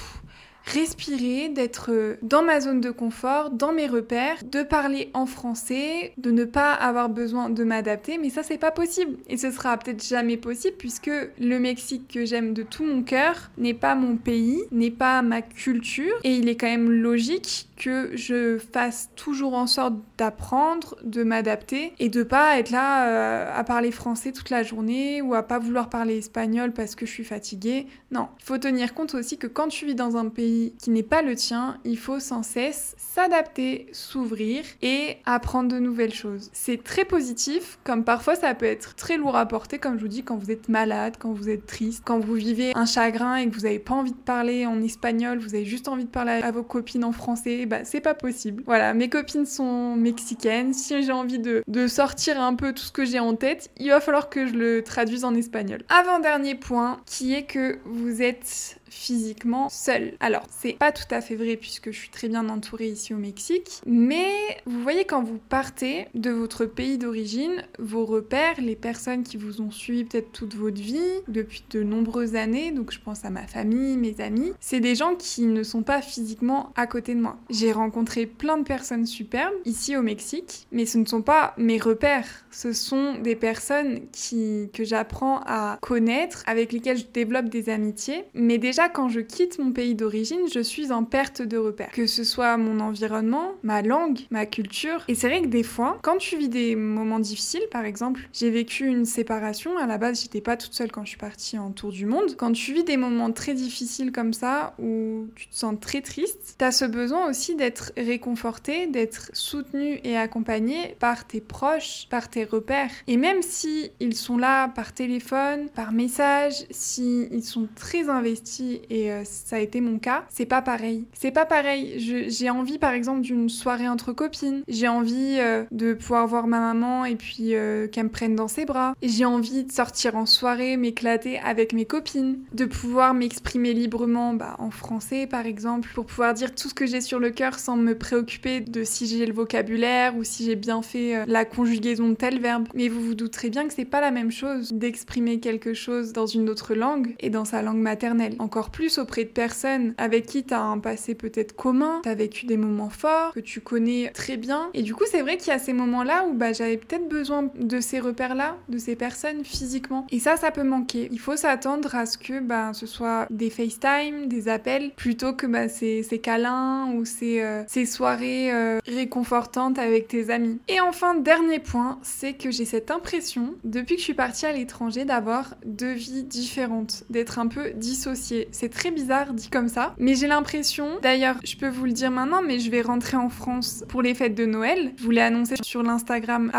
respirer, 0.65 1.50
d'être 1.50 1.91
euh, 1.91 2.15
dans 2.22 2.43
ma 2.43 2.60
zone 2.60 2.81
de 2.81 2.91
confort, 2.91 3.51
dans 3.51 3.72
mes 3.72 3.88
repères, 3.88 4.38
de 4.43 4.63
parler 4.63 5.10
en 5.13 5.25
français, 5.25 6.13
de 6.17 6.31
ne 6.31 6.43
pas 6.43 6.74
avoir 6.74 7.10
besoin 7.10 7.50
de 7.50 7.63
m'adapter, 7.63 8.17
mais 8.17 8.29
ça 8.29 8.43
c'est 8.43 8.57
pas 8.57 8.72
possible. 8.72 9.17
Et 9.29 9.38
ce 9.38 9.51
sera 9.51 9.77
peut-être 9.77 10.03
jamais 10.03 10.38
possible 10.38 10.75
puisque 10.77 11.12
le 11.39 11.60
Mexique 11.60 12.07
que 12.13 12.25
j'aime 12.25 12.53
de 12.53 12.63
tout 12.63 12.84
mon 12.84 13.03
cœur 13.03 13.51
n'est 13.57 13.74
pas 13.74 13.95
mon 13.95 14.17
pays, 14.17 14.63
n'est 14.72 14.91
pas 14.91 15.22
ma 15.22 15.41
culture, 15.41 16.15
et 16.24 16.36
il 16.36 16.50
est 16.50 16.55
quand 16.55 16.67
même 16.67 16.91
logique 16.91 17.67
que 17.77 18.12
je 18.15 18.57
fasse 18.57 19.10
toujours 19.15 19.53
en 19.53 19.67
sorte 19.67 19.95
d'apprendre, 20.17 20.95
de 21.03 21.24
m'adapter 21.24 21.91
et 22.00 22.10
de 22.10 22.24
pas 22.24 22.57
être 22.57 22.69
là 22.69 23.07
euh, 23.07 23.51
à 23.53 23.63
parler 23.65 23.91
français 23.91 24.31
toute 24.31 24.50
la 24.50 24.63
journée 24.63 25.22
ou 25.22 25.34
à 25.34 25.43
pas 25.43 25.60
vouloir 25.60 25.89
parler 25.89 26.17
espagnol 26.17 26.72
parce 26.72 26.95
que 26.95 27.05
je 27.05 27.12
suis 27.12 27.25
fatiguée. 27.25 27.88
Non, 28.12 28.29
il 28.39 28.45
faut 28.45 28.57
tenir 28.57 28.93
compte 28.93 29.13
aussi 29.13 29.38
que 29.38 29.48
quand 29.48 29.67
tu 29.67 29.86
vis 29.86 29.95
dans 29.95 30.15
un 30.15 30.29
pays 30.29 30.55
qui 30.80 30.90
n'est 30.90 31.04
pas 31.04 31.22
le 31.22 31.36
tien, 31.36 31.78
il 31.84 31.98
faut 31.98 32.20
sans 32.20 32.44
cesse 32.44 32.96
s'adapter, 32.98 33.88
s'ouvrir 33.92 34.64
et 34.82 35.18
apprendre 35.26 35.70
de 35.74 35.80
nouvelles 35.80 36.14
choses. 36.14 36.50
C'est 36.54 36.84
très 36.84 37.06
positif, 37.06 37.80
comme 37.84 38.04
parfois 38.04 38.36
ça 38.36 38.54
peut 38.54 38.66
être 38.66 38.96
très 38.96 39.18
lourd 39.18 39.36
à 39.36 39.46
porter, 39.46 39.80
comme 39.80 39.98
je 39.98 40.02
vous 40.02 40.10
dis, 40.10 40.24
quand 40.24 40.38
vous 40.38 40.52
êtes 40.52 40.70
malade, 40.70 41.16
quand 41.20 41.32
vous 41.32 41.50
êtes 41.50 41.66
triste, 41.66 42.04
quand 42.06 42.20
vous 42.20 42.34
vivez 42.34 42.74
un 42.76 42.86
chagrin 42.86 43.38
et 43.38 43.50
que 43.50 43.56
vous 43.56 43.62
n'avez 43.62 43.80
pas 43.80 43.94
envie 43.94 44.12
de 44.12 44.18
parler 44.18 44.66
en 44.66 44.82
espagnol, 44.82 45.40
vous 45.40 45.56
avez 45.56 45.66
juste 45.66 45.88
envie 45.88 46.06
de 46.06 46.10
parler 46.10 46.42
à 46.44 46.52
vos 46.52 46.64
copines 46.64 47.04
en 47.04 47.12
français 47.12 47.66
bah 47.66 47.84
c'est 47.84 48.02
pas 48.02 48.14
possible. 48.14 48.64
Voilà, 48.66 48.94
mes 48.94 49.10
copines 49.10 49.46
sont 49.46 49.96
mexicaines. 49.96 50.74
Si 50.74 51.04
j'ai 51.04 51.12
envie 51.12 51.40
de, 51.40 51.64
de 51.68 51.88
sortir 51.88 52.42
un 52.42 52.56
peu 52.56 52.74
tout 52.74 52.84
ce 52.84 52.92
que 52.92 53.06
j'ai 53.06 53.20
en 53.20 53.36
tête, 53.36 53.70
il 53.78 53.90
va 53.90 54.00
falloir 54.00 54.30
que 54.30 54.48
je 54.48 54.54
le 54.54 54.84
traduise 54.84 55.24
en 55.24 55.36
espagnol. 55.36 55.84
Avant-dernier 55.90 56.56
point, 56.56 57.00
qui 57.06 57.34
est 57.34 57.44
que 57.44 57.80
vous 57.86 58.22
êtes 58.22 58.80
physiquement 58.89 59.70
seul. 59.70 60.13
Alors, 60.20 60.44
c'est 60.50 60.74
pas 60.74 60.92
tout 60.92 61.04
à 61.12 61.22
fait 61.22 61.36
vrai 61.36 61.58
puisque 61.58 61.92
je 61.92 61.98
suis 61.98 62.10
très 62.10 62.27
bien 62.27 62.48
entourée 62.50 62.88
ici 62.88 63.13
au 63.13 63.18
Mexique, 63.18 63.82
mais 63.86 64.32
vous 64.65 64.82
voyez 64.82 65.06
quand 65.06 65.24
vous 65.24 65.39
partez 65.50 66.08
de 66.13 66.30
votre 66.30 66.65
pays 66.65 66.98
d'origine, 66.98 67.63
vos 67.80 68.06
repères, 68.06 68.60
les 68.60 68.75
personnes 68.75 69.24
qui 69.24 69.38
vous 69.38 69.62
ont 69.62 69.72
suivi 69.72 70.04
peut-être 70.04 70.32
toute 70.32 70.56
votre 70.56 70.82
vie 70.82 71.00
depuis 71.27 71.63
de 71.70 71.84
nombreuses 71.84 72.36
années, 72.36 72.72
donc 72.72 72.92
je 72.92 73.00
pense 73.00 73.25
à 73.25 73.30
ma 73.30 73.48
famille, 73.48 73.98
mes 73.98 74.22
amis, 74.22 74.54
c'est 74.60 74.80
des 74.80 74.96
gens 74.96 75.15
qui 75.15 75.44
ne 75.44 75.63
sont 75.63 75.84
pas 75.84 76.01
physiquement 76.01 76.72
à 76.75 76.88
côté 76.88 77.15
de 77.15 77.22
moi. 77.22 77.38
J'ai 77.50 77.72
rencontré 77.72 78.25
plein 78.25 78.58
de 78.58 78.63
personnes 78.63 79.06
superbes 79.06 79.54
ici 79.65 79.96
au 79.96 80.01
Mexique, 80.01 80.68
mais 80.72 80.86
ce 80.86 80.98
ne 80.98 81.06
sont 81.06 81.22
pas 81.22 81.54
mes 81.58 81.77
repères, 81.77 82.46
ce 82.51 82.74
sont 82.74 83.15
des 83.15 83.36
personnes 83.36 84.01
qui 84.12 84.70
que 84.74 84.84
j'apprends 84.84 85.42
à 85.46 85.77
connaître, 85.82 86.44
avec 86.48 86.72
lesquelles 86.72 86.98
je 86.98 87.06
développe 87.12 87.50
des 87.50 87.70
amitiés, 87.70 88.25
mais 88.34 88.58
déjà 88.58 88.75
quand 88.94 89.10
je 89.10 89.20
quitte 89.20 89.60
mon 89.60 89.72
pays 89.72 89.96
d'origine, 89.96 90.41
je 90.53 90.60
suis 90.60 90.91
en 90.91 91.03
perte 91.03 91.41
de 91.41 91.58
repères. 91.58 91.91
Que 91.91 92.08
ce 92.08 92.24
soit 92.24 92.58
mon 92.58 92.79
environnement, 92.79 93.53
ma 93.63 93.82
langue, 93.82 94.20
ma 94.29 94.46
culture. 94.46 95.03
Et 95.08 95.15
c'est 95.15 95.27
vrai 95.27 95.41
que 95.41 95.48
des 95.48 95.63
fois, 95.63 96.00
quand 96.01 96.17
tu 96.17 96.38
vis 96.38 96.50
des 96.50 96.75
moments 96.75 97.20
difficiles, 97.20 97.65
par 97.72 97.86
exemple, 97.86 98.27
j'ai 98.34 98.50
vécu 98.50 98.86
une 98.86 99.05
séparation. 99.05 99.77
À 99.77 99.88
la 99.88 99.98
base, 99.98 100.22
j'étais 100.22 100.41
pas 100.41 100.58
toute 100.58 100.74
seule 100.74 100.91
quand 100.91 101.03
je 101.03 101.10
suis 101.10 101.17
partie 101.17 101.58
en 101.58 101.72
tour 101.72 101.91
du 101.91 102.05
monde. 102.05 102.36
Quand 102.38 102.51
tu 102.51 102.74
vis 102.74 102.84
des 102.84 102.98
moments 102.98 103.32
très 103.32 103.53
difficiles 103.53 104.12
comme 104.12 104.34
ça, 104.34 104.75
où 104.79 105.27
tu 105.36 105.48
te 105.48 105.55
sens 105.55 105.75
très 105.79 106.01
triste, 106.01 106.55
t'as 106.58 106.72
ce 106.72 106.86
besoin 106.86 107.29
aussi 107.29 107.55
d'être 107.55 107.91
réconforté, 107.98 108.88
d'être 108.88 109.29
soutenu 109.34 110.00
et 110.03 110.17
accompagné 110.17 110.96
par 111.00 111.25
tes 111.25 111.41
proches, 111.41 112.08
par 112.10 112.29
tes 112.29 112.44
repères. 112.44 112.91
Et 113.08 113.17
même 113.17 113.41
si 113.41 113.91
ils 114.00 114.15
sont 114.15 114.38
là 114.38 114.67
par 114.70 114.94
téléphone, 114.94 115.70
par 115.70 115.91
message, 115.91 116.65
si 116.72 117.27
ils 117.32 117.44
sont 117.44 117.67
très 117.75 118.10
investis 118.10 118.64
et 118.89 119.12
euh, 119.12 119.24
ça 119.24 119.57
a 119.57 119.60
été 119.60 119.81
mon 119.81 120.00
cas, 120.00 120.25
c'est 120.29 120.45
pas 120.45 120.62
pareil. 120.62 121.05
C'est 121.13 121.31
pas 121.31 121.45
pareil. 121.45 121.95
J'ai 122.29 122.50
envie 122.50 122.77
par 122.77 122.93
exemple 122.93 123.22
d'une 123.22 123.50
soirée 123.50 123.88
entre 123.88 124.13
copines. 124.13 124.63
J'ai 124.67 124.88
envie 124.88 125.38
euh, 125.39 125.63
de 125.72 125.93
pouvoir 125.93 126.27
voir 126.27 126.48
ma 126.48 126.60
maman 126.60 127.05
et 127.05 127.15
puis 127.15 127.55
euh, 127.55 127.88
qu'elle 127.88 128.05
me 128.05 128.10
prenne 128.10 128.36
dans 128.36 128.48
ses 128.48 128.65
bras. 128.65 128.93
J'ai 129.01 129.25
envie 129.25 129.63
de 129.63 129.72
sortir 129.72 130.15
en 130.15 130.25
soirée, 130.25 130.77
m'éclater 130.77 131.39
avec 131.39 131.74
mes 131.74 131.86
copines, 131.86 132.39
de 132.53 132.65
pouvoir 132.65 133.13
m'exprimer 133.13 133.74
librement 133.74 134.34
bah, 134.34 134.55
en 134.60 134.72
français 134.72 135.27
par 135.27 135.45
exemple, 135.45 135.89
pour 135.93 136.05
pouvoir 136.05 136.34
dire 136.34 136.53
tout 136.53 136.69
ce 136.69 136.74
que 136.74 136.86
j'ai 136.86 137.01
sur 137.01 137.19
le 137.19 137.29
cœur 137.29 137.60
sans 137.60 137.77
me 137.77 137.98
préoccuper 137.98 138.62
de 138.62 138.84
si 138.84 139.07
j'ai 139.07 139.25
le 139.25 139.34
vocabulaire 139.34 140.15
ou 140.15 140.24
si 140.24 140.45
j'ai 140.45 140.55
bien 140.55 140.81
fait 140.81 141.25
la 141.27 141.45
conjugaison 141.45 142.10
de 142.10 142.15
tel 142.15 142.39
verbe. 142.39 142.67
Mais 142.74 142.88
vous 142.88 143.01
vous 143.01 143.15
douterez 143.15 143.50
bien 143.50 143.67
que 143.67 143.74
c'est 143.74 143.86
pas 143.86 144.01
la 144.01 144.12
même 144.12 144.31
chose 144.31 144.74
d'exprimer 144.74 145.39
quelque 145.39 145.73
chose 145.73 146.13
dans 146.13 146.25
une 146.25 146.49
autre 146.49 146.73
langue 146.73 147.15
et 147.19 147.30
dans 147.30 147.45
sa 147.45 147.62
langue 147.62 147.78
maternelle. 147.78 148.36
Encore 148.39 148.55
plus 148.63 148.98
auprès 148.98 149.24
de 149.24 149.30
personnes 149.30 149.94
avec 149.98 150.26
qui 150.26 150.44
tu 150.44 150.54
as 150.54 150.62
un 150.62 150.80
passé 150.80 151.15
peut-être 151.15 151.56
commun, 151.56 152.02
tu 152.04 152.10
as 152.10 152.15
vécu 152.15 152.46
des 152.46 152.58
moments 152.58 152.89
forts, 152.89 153.34
que 153.34 153.39
tu 153.39 153.62
connais 153.62 154.12
très 154.13 154.38
bien. 154.38 154.70
Et 154.74 154.82
du 154.82 154.96
coup, 154.96 155.04
c'est 155.10 155.22
vrai 155.22 155.38
qu'il 155.38 155.50
y 155.50 155.56
a 155.56 155.60
ces 155.60 155.74
moments-là 155.74 156.26
où 156.28 156.34
bah, 156.34 156.54
j'avais 156.54 156.78
peut-être 156.78 157.08
besoin 157.08 157.50
de 157.56 157.80
ces 157.80 158.00
repères-là, 158.00 158.58
de 158.70 158.78
ces 158.78 158.96
personnes 158.96 159.44
physiquement. 159.44 160.08
Et 160.12 160.20
ça, 160.20 160.38
ça 160.38 160.52
peut 160.52 160.63
manquer. 160.63 161.10
Il 161.12 161.20
faut 161.20 161.36
s'attendre 161.36 161.96
à 161.96 162.06
ce 162.06 162.18
que 162.18 162.39
bah, 162.39 162.72
ce 162.74 162.86
soit 162.86 163.28
des 163.30 163.50
FaceTime, 163.50 164.28
des 164.28 164.48
appels, 164.48 164.91
plutôt 164.96 165.34
que 165.34 165.46
bah, 165.48 165.70
ces, 165.70 166.04
câlins 166.22 166.91
ou 166.94 167.06
ces, 167.06 167.41
euh, 167.41 167.63
soirées 167.86 168.52
euh, 168.52 168.80
réconfortantes 168.86 169.80
avec 169.80 170.08
tes 170.08 170.30
amis. 170.30 170.60
Et 170.68 170.80
enfin, 170.80 171.15
dernier 171.15 171.60
point, 171.60 172.00
c'est 172.02 172.34
que 172.34 172.52
j'ai 172.52 172.65
cette 172.65 172.91
impression, 172.91 173.56
depuis 173.63 173.96
que 173.96 174.00
je 174.00 174.06
suis 174.06 174.13
partie 174.13 174.46
à 174.46 174.52
l'étranger, 174.52 175.06
d'avoir 175.06 175.56
deux 175.65 175.94
vies 175.94 176.24
différentes, 176.24 177.04
d'être 177.10 177.39
un 177.39 177.48
peu 177.48 177.72
dissociée. 177.72 178.44
C'est 178.51 178.69
très 178.69 178.91
bizarre 178.91 179.34
dit 179.34 179.49
comme 179.49 179.69
ça, 179.69 179.95
mais 179.97 180.15
j'ai 180.15 180.27
l'impression, 180.27 180.99
d'ailleurs, 181.01 181.38
je 181.43 181.55
peux 181.55 181.69
vous 181.69 181.86
le 181.86 181.91
dire 181.91 182.12
maintenant, 182.12 182.41
mais 182.41 182.60
je 182.60 182.69
vais 182.71 182.81
rentrer 182.81 183.17
en 183.17 183.29
France 183.29 183.84
pour 183.88 184.01
les 184.01 184.13
fêtes 184.13 184.36
de 184.36 184.45
Noël. 184.45 184.93
Je 184.97 185.03
vous 185.03 185.12
l'ai 185.12 185.21
annoncé 185.21 185.55
sur 185.62 185.84
l'Instagram 185.84 186.51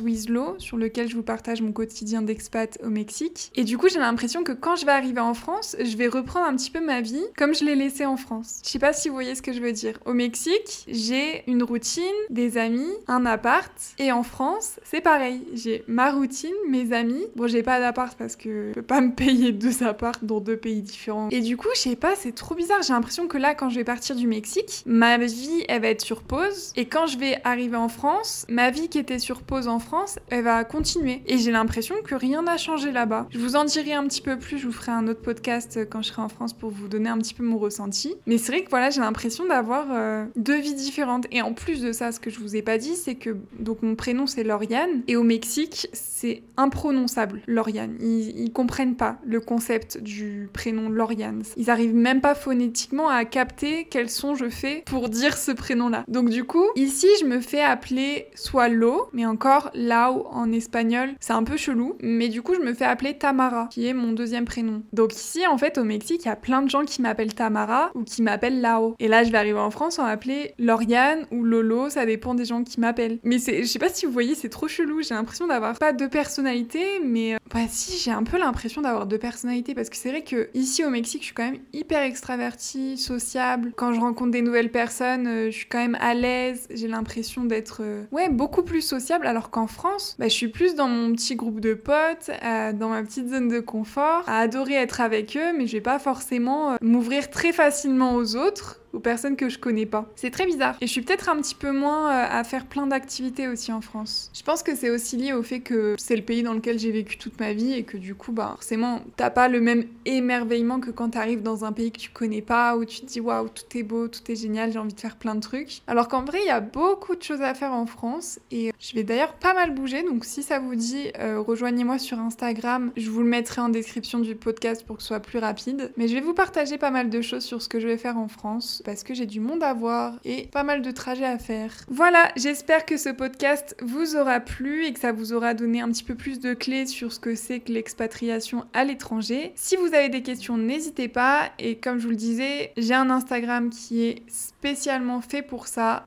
@wizlo, 0.00 0.54
sur 0.58 0.76
lequel 0.76 1.08
je 1.08 1.16
vous 1.16 1.22
partage 1.22 1.62
mon 1.62 1.72
quotidien 1.72 2.22
d'expat 2.22 2.78
au 2.84 2.90
Mexique. 2.90 3.50
Et 3.54 3.64
du 3.64 3.78
coup, 3.78 3.88
j'ai 3.88 3.98
l'impression 3.98 4.42
que 4.42 4.52
quand 4.52 4.76
je 4.76 4.86
vais 4.86 4.92
arriver 4.92 5.20
en 5.20 5.34
France, 5.34 5.76
je 5.78 5.96
vais 5.96 6.08
reprendre 6.08 6.46
un 6.46 6.56
petit 6.56 6.70
peu 6.70 6.84
ma 6.84 7.00
vie 7.00 7.24
comme 7.36 7.54
je 7.54 7.64
l'ai 7.64 7.74
laissée 7.74 8.06
en 8.06 8.16
France. 8.16 8.60
Je 8.64 8.70
sais 8.70 8.78
pas 8.78 8.92
si 8.92 9.08
vous 9.08 9.14
voyez 9.14 9.34
ce 9.34 9.42
que 9.42 9.52
je 9.52 9.60
veux 9.60 9.72
dire. 9.72 9.98
Au 10.06 10.12
Mexique, 10.12 10.86
j'ai 10.88 11.44
une 11.46 11.62
routine, 11.62 12.02
des 12.30 12.58
amis, 12.58 12.92
un 13.06 13.26
appart, 13.26 13.72
et 13.98 14.12
en 14.12 14.22
France, 14.22 14.80
c'est 14.84 15.00
pareil. 15.00 15.42
J'ai 15.54 15.84
ma 15.86 16.10
routine, 16.10 16.54
mes 16.68 16.92
amis. 16.92 17.24
Bon, 17.36 17.46
j'ai 17.46 17.62
pas 17.62 17.80
d'appart 17.80 18.16
parce 18.16 18.36
que 18.36 18.68
je 18.68 18.74
peux 18.74 18.82
pas 18.82 19.00
me 19.00 19.12
payer 19.14 19.52
deux 19.52 19.82
apparts 19.82 20.18
dans 20.22 20.40
deux 20.40 20.56
pays 20.56 20.82
différents 20.82 21.27
et 21.30 21.40
du 21.40 21.56
coup, 21.56 21.68
je 21.74 21.80
sais 21.80 21.96
pas, 21.96 22.14
c'est 22.16 22.34
trop 22.34 22.54
bizarre. 22.54 22.82
J'ai 22.82 22.92
l'impression 22.92 23.28
que 23.28 23.38
là, 23.38 23.54
quand 23.54 23.70
je 23.70 23.76
vais 23.76 23.84
partir 23.84 24.16
du 24.16 24.26
Mexique, 24.26 24.82
ma 24.86 25.18
vie, 25.18 25.64
elle 25.68 25.82
va 25.82 25.88
être 25.88 26.00
sur 26.00 26.22
pause. 26.22 26.72
Et 26.76 26.86
quand 26.86 27.06
je 27.06 27.18
vais 27.18 27.38
arriver 27.44 27.76
en 27.76 27.88
France, 27.88 28.46
ma 28.48 28.70
vie 28.70 28.88
qui 28.88 28.98
était 28.98 29.18
sur 29.18 29.42
pause 29.42 29.68
en 29.68 29.78
France, 29.78 30.18
elle 30.30 30.44
va 30.44 30.64
continuer. 30.64 31.22
Et 31.26 31.38
j'ai 31.38 31.50
l'impression 31.50 31.96
que 32.04 32.14
rien 32.14 32.42
n'a 32.42 32.56
changé 32.56 32.92
là-bas. 32.92 33.26
Je 33.30 33.38
vous 33.38 33.56
en 33.56 33.64
dirai 33.64 33.92
un 33.92 34.06
petit 34.06 34.22
peu 34.22 34.38
plus. 34.38 34.58
Je 34.58 34.66
vous 34.66 34.72
ferai 34.72 34.92
un 34.92 35.06
autre 35.08 35.20
podcast 35.20 35.78
quand 35.90 36.02
je 36.02 36.08
serai 36.08 36.22
en 36.22 36.28
France 36.28 36.52
pour 36.52 36.70
vous 36.70 36.88
donner 36.88 37.08
un 37.08 37.18
petit 37.18 37.34
peu 37.34 37.44
mon 37.44 37.58
ressenti. 37.58 38.14
Mais 38.26 38.38
c'est 38.38 38.52
vrai 38.52 38.64
que 38.64 38.70
voilà, 38.70 38.90
j'ai 38.90 39.00
l'impression 39.00 39.46
d'avoir 39.46 39.86
euh, 39.90 40.24
deux 40.36 40.58
vies 40.58 40.74
différentes. 40.74 41.26
Et 41.30 41.42
en 41.42 41.52
plus 41.52 41.80
de 41.80 41.92
ça, 41.92 42.12
ce 42.12 42.20
que 42.20 42.30
je 42.30 42.38
vous 42.38 42.56
ai 42.56 42.62
pas 42.62 42.78
dit, 42.78 42.96
c'est 42.96 43.14
que 43.14 43.36
donc 43.58 43.82
mon 43.82 43.94
prénom 43.94 44.26
c'est 44.26 44.44
Lauriane. 44.44 45.02
Et 45.06 45.16
au 45.16 45.22
Mexique, 45.22 45.88
c'est 45.92 46.42
imprononçable, 46.56 47.42
Lauriane. 47.46 47.96
Ils, 48.00 48.38
ils 48.38 48.52
comprennent 48.52 48.96
pas 48.96 49.18
le 49.26 49.40
concept 49.40 49.98
du 49.98 50.48
prénom 50.52 50.88
Lauriane. 50.88 51.17
Ils 51.56 51.70
arrivent 51.70 51.94
même 51.94 52.20
pas 52.20 52.34
phonétiquement 52.34 53.08
à 53.08 53.24
capter 53.24 53.86
quel 53.90 54.08
son 54.10 54.34
je 54.34 54.48
fais 54.48 54.82
pour 54.86 55.08
dire 55.08 55.36
ce 55.36 55.50
prénom-là. 55.52 56.04
Donc 56.08 56.30
du 56.30 56.44
coup, 56.44 56.66
ici, 56.76 57.06
je 57.20 57.26
me 57.26 57.40
fais 57.40 57.60
appeler 57.60 58.26
soit 58.34 58.68
Lo, 58.68 59.08
mais 59.12 59.26
encore 59.26 59.70
Lao 59.74 60.26
en 60.30 60.52
espagnol. 60.52 61.10
C'est 61.20 61.32
un 61.32 61.44
peu 61.44 61.56
chelou, 61.56 61.96
mais 62.00 62.28
du 62.28 62.42
coup, 62.42 62.54
je 62.54 62.60
me 62.60 62.74
fais 62.74 62.84
appeler 62.84 63.16
Tamara, 63.18 63.68
qui 63.70 63.86
est 63.86 63.94
mon 63.94 64.12
deuxième 64.12 64.44
prénom. 64.44 64.82
Donc 64.92 65.14
ici, 65.14 65.46
en 65.46 65.58
fait, 65.58 65.78
au 65.78 65.84
Mexique, 65.84 66.22
il 66.24 66.28
y 66.28 66.30
a 66.30 66.36
plein 66.36 66.62
de 66.62 66.70
gens 66.70 66.84
qui 66.84 67.02
m'appellent 67.02 67.34
Tamara 67.34 67.90
ou 67.94 68.04
qui 68.04 68.22
m'appellent 68.22 68.60
Lao. 68.60 68.94
Et 68.98 69.08
là, 69.08 69.24
je 69.24 69.30
vais 69.30 69.38
arriver 69.38 69.58
en 69.58 69.70
France, 69.70 69.98
on 69.98 70.02
va 70.02 70.08
m'appeler 70.08 70.52
Lauriane 70.58 71.26
ou 71.30 71.44
Lolo, 71.44 71.90
ça 71.90 72.06
dépend 72.06 72.34
des 72.34 72.44
gens 72.44 72.62
qui 72.64 72.80
m'appellent. 72.80 73.18
Mais 73.24 73.38
je 73.38 73.64
sais 73.64 73.78
pas 73.78 73.88
si 73.88 74.06
vous 74.06 74.12
voyez, 74.12 74.34
c'est 74.34 74.48
trop 74.48 74.68
chelou. 74.68 75.02
J'ai 75.02 75.14
l'impression 75.14 75.46
d'avoir 75.46 75.78
pas 75.78 75.92
de 75.92 76.06
personnalité, 76.06 76.82
mais 77.04 77.34
euh, 77.34 77.38
Bah 77.52 77.60
si, 77.68 77.98
j'ai 77.98 78.10
un 78.10 78.22
peu 78.22 78.38
l'impression 78.38 78.82
d'avoir 78.82 79.06
deux 79.06 79.18
personnalités 79.18 79.74
parce 79.74 79.88
que 79.90 79.96
c'est 79.96 80.10
vrai 80.10 80.22
que 80.22 80.48
ici 80.54 80.84
au 80.84 80.90
Mexique, 80.90 81.07
je 81.16 81.24
suis 81.24 81.34
quand 81.34 81.44
même 81.44 81.60
hyper 81.72 82.02
extravertie, 82.02 82.98
sociable. 82.98 83.72
Quand 83.76 83.94
je 83.94 84.00
rencontre 84.00 84.32
des 84.32 84.42
nouvelles 84.42 84.70
personnes, 84.70 85.26
euh, 85.26 85.46
je 85.46 85.56
suis 85.56 85.66
quand 85.66 85.78
même 85.78 85.96
à 86.00 86.12
l'aise. 86.12 86.66
J'ai 86.70 86.88
l'impression 86.88 87.44
d'être 87.44 87.78
euh, 87.80 88.04
ouais 88.12 88.28
beaucoup 88.28 88.62
plus 88.62 88.82
sociable. 88.82 89.26
Alors 89.26 89.50
qu'en 89.50 89.66
France, 89.66 90.16
bah, 90.18 90.28
je 90.28 90.34
suis 90.34 90.48
plus 90.48 90.74
dans 90.74 90.88
mon 90.88 91.12
petit 91.12 91.36
groupe 91.36 91.60
de 91.60 91.72
potes, 91.72 92.30
euh, 92.42 92.72
dans 92.72 92.90
ma 92.90 93.02
petite 93.02 93.30
zone 93.30 93.48
de 93.48 93.60
confort, 93.60 94.24
à 94.26 94.40
adorer 94.40 94.74
être 94.74 95.00
avec 95.00 95.36
eux, 95.36 95.56
mais 95.56 95.66
je 95.66 95.72
vais 95.72 95.80
pas 95.80 95.98
forcément 95.98 96.76
m'ouvrir 96.82 97.30
très 97.30 97.52
facilement 97.52 98.14
aux 98.14 98.36
autres 98.36 98.77
aux 98.92 99.00
personnes 99.00 99.36
que 99.36 99.48
je 99.48 99.58
connais 99.58 99.86
pas. 99.86 100.06
C'est 100.16 100.30
très 100.30 100.46
bizarre. 100.46 100.76
Et 100.80 100.86
je 100.86 100.92
suis 100.92 101.02
peut-être 101.02 101.28
un 101.28 101.36
petit 101.36 101.54
peu 101.54 101.72
moins 101.72 102.10
euh, 102.10 102.26
à 102.30 102.44
faire 102.44 102.66
plein 102.66 102.86
d'activités 102.86 103.48
aussi 103.48 103.72
en 103.72 103.80
France. 103.80 104.30
Je 104.34 104.42
pense 104.42 104.62
que 104.62 104.74
c'est 104.74 104.90
aussi 104.90 105.16
lié 105.16 105.32
au 105.32 105.42
fait 105.42 105.60
que 105.60 105.94
c'est 105.98 106.16
le 106.16 106.22
pays 106.22 106.42
dans 106.42 106.54
lequel 106.54 106.78
j'ai 106.78 106.90
vécu 106.90 107.18
toute 107.18 107.38
ma 107.40 107.52
vie 107.52 107.74
et 107.74 107.82
que 107.82 107.96
du 107.96 108.14
coup, 108.14 108.32
bah, 108.32 108.52
forcément, 108.54 109.00
t'as 109.16 109.30
pas 109.30 109.48
le 109.48 109.60
même 109.60 109.84
émerveillement 110.04 110.80
que 110.80 110.90
quand 110.90 111.10
t'arrives 111.10 111.42
dans 111.42 111.64
un 111.64 111.72
pays 111.72 111.92
que 111.92 111.98
tu 111.98 112.10
connais 112.10 112.42
pas, 112.42 112.76
où 112.76 112.84
tu 112.84 113.00
te 113.00 113.06
dis 113.06 113.20
waouh, 113.20 113.48
tout 113.48 113.76
est 113.76 113.82
beau, 113.82 114.08
tout 114.08 114.20
est 114.30 114.36
génial, 114.36 114.72
j'ai 114.72 114.78
envie 114.78 114.94
de 114.94 115.00
faire 115.00 115.16
plein 115.16 115.34
de 115.34 115.40
trucs. 115.40 115.82
Alors 115.86 116.08
qu'en 116.08 116.24
vrai, 116.24 116.38
il 116.42 116.46
y 116.46 116.50
a 116.50 116.60
beaucoup 116.60 117.14
de 117.14 117.22
choses 117.22 117.42
à 117.42 117.54
faire 117.54 117.72
en 117.72 117.86
France 117.86 118.38
et 118.50 118.72
je 118.78 118.94
vais 118.94 119.04
d'ailleurs 119.04 119.34
pas 119.34 119.54
mal 119.54 119.74
bouger. 119.74 120.02
Donc 120.02 120.24
si 120.24 120.42
ça 120.42 120.58
vous 120.58 120.74
dit, 120.74 121.10
euh, 121.18 121.40
rejoignez-moi 121.40 121.98
sur 121.98 122.18
Instagram. 122.18 122.92
Je 122.96 123.10
vous 123.10 123.22
le 123.22 123.28
mettrai 123.28 123.60
en 123.60 123.68
description 123.68 124.18
du 124.18 124.34
podcast 124.34 124.84
pour 124.86 124.96
que 124.96 125.02
ce 125.02 125.08
soit 125.08 125.20
plus 125.20 125.38
rapide. 125.38 125.92
Mais 125.96 126.08
je 126.08 126.14
vais 126.14 126.20
vous 126.20 126.34
partager 126.34 126.78
pas 126.78 126.90
mal 126.90 127.10
de 127.10 127.20
choses 127.20 127.44
sur 127.44 127.62
ce 127.62 127.68
que 127.68 127.80
je 127.80 127.86
vais 127.86 127.98
faire 127.98 128.18
en 128.18 128.28
France 128.28 128.77
parce 128.84 129.04
que 129.04 129.14
j'ai 129.14 129.26
du 129.26 129.40
monde 129.40 129.62
à 129.62 129.72
voir 129.74 130.18
et 130.24 130.46
pas 130.46 130.62
mal 130.62 130.82
de 130.82 130.90
trajets 130.90 131.24
à 131.24 131.38
faire. 131.38 131.72
Voilà, 131.88 132.30
j'espère 132.36 132.86
que 132.86 132.96
ce 132.96 133.08
podcast 133.08 133.76
vous 133.82 134.16
aura 134.16 134.40
plu 134.40 134.84
et 134.84 134.92
que 134.92 135.00
ça 135.00 135.12
vous 135.12 135.32
aura 135.32 135.54
donné 135.54 135.80
un 135.80 135.88
petit 135.88 136.04
peu 136.04 136.14
plus 136.14 136.40
de 136.40 136.54
clés 136.54 136.86
sur 136.86 137.12
ce 137.12 137.20
que 137.20 137.34
c'est 137.34 137.60
que 137.60 137.72
l'expatriation 137.72 138.64
à 138.72 138.84
l'étranger. 138.84 139.52
Si 139.54 139.76
vous 139.76 139.94
avez 139.94 140.08
des 140.08 140.22
questions, 140.22 140.56
n'hésitez 140.56 141.08
pas 141.08 141.50
et 141.58 141.76
comme 141.76 141.98
je 141.98 142.04
vous 142.04 142.10
le 142.10 142.16
disais, 142.16 142.72
j'ai 142.76 142.94
un 142.94 143.10
Instagram 143.10 143.70
qui 143.70 144.02
est 144.04 144.22
spécialement 144.28 145.20
fait 145.20 145.42
pour 145.42 145.66
ça, 145.66 146.04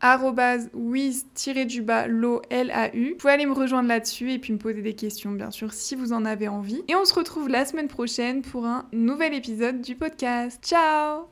wiz-du-bas 0.74 2.08
Vous 2.08 3.16
pouvez 3.18 3.34
aller 3.34 3.46
me 3.46 3.54
rejoindre 3.54 3.88
là-dessus 3.88 4.32
et 4.32 4.40
puis 4.40 4.54
me 4.54 4.58
poser 4.58 4.82
des 4.82 4.94
questions 4.94 5.32
bien 5.32 5.52
sûr 5.52 5.74
si 5.74 5.96
vous 5.96 6.14
en 6.14 6.26
avez 6.26 6.48
envie. 6.48 6.84
Et 6.88 6.96
on 6.96 7.06
se 7.06 7.14
retrouve 7.14 7.50
la 7.50 7.66
semaine 7.66 7.88
prochaine 7.88 8.42
pour 8.42 8.66
un 8.66 8.86
nouvel 8.92 9.34
épisode 9.34 9.82
du 9.82 9.96
podcast. 9.96 10.64
Ciao 10.64 11.28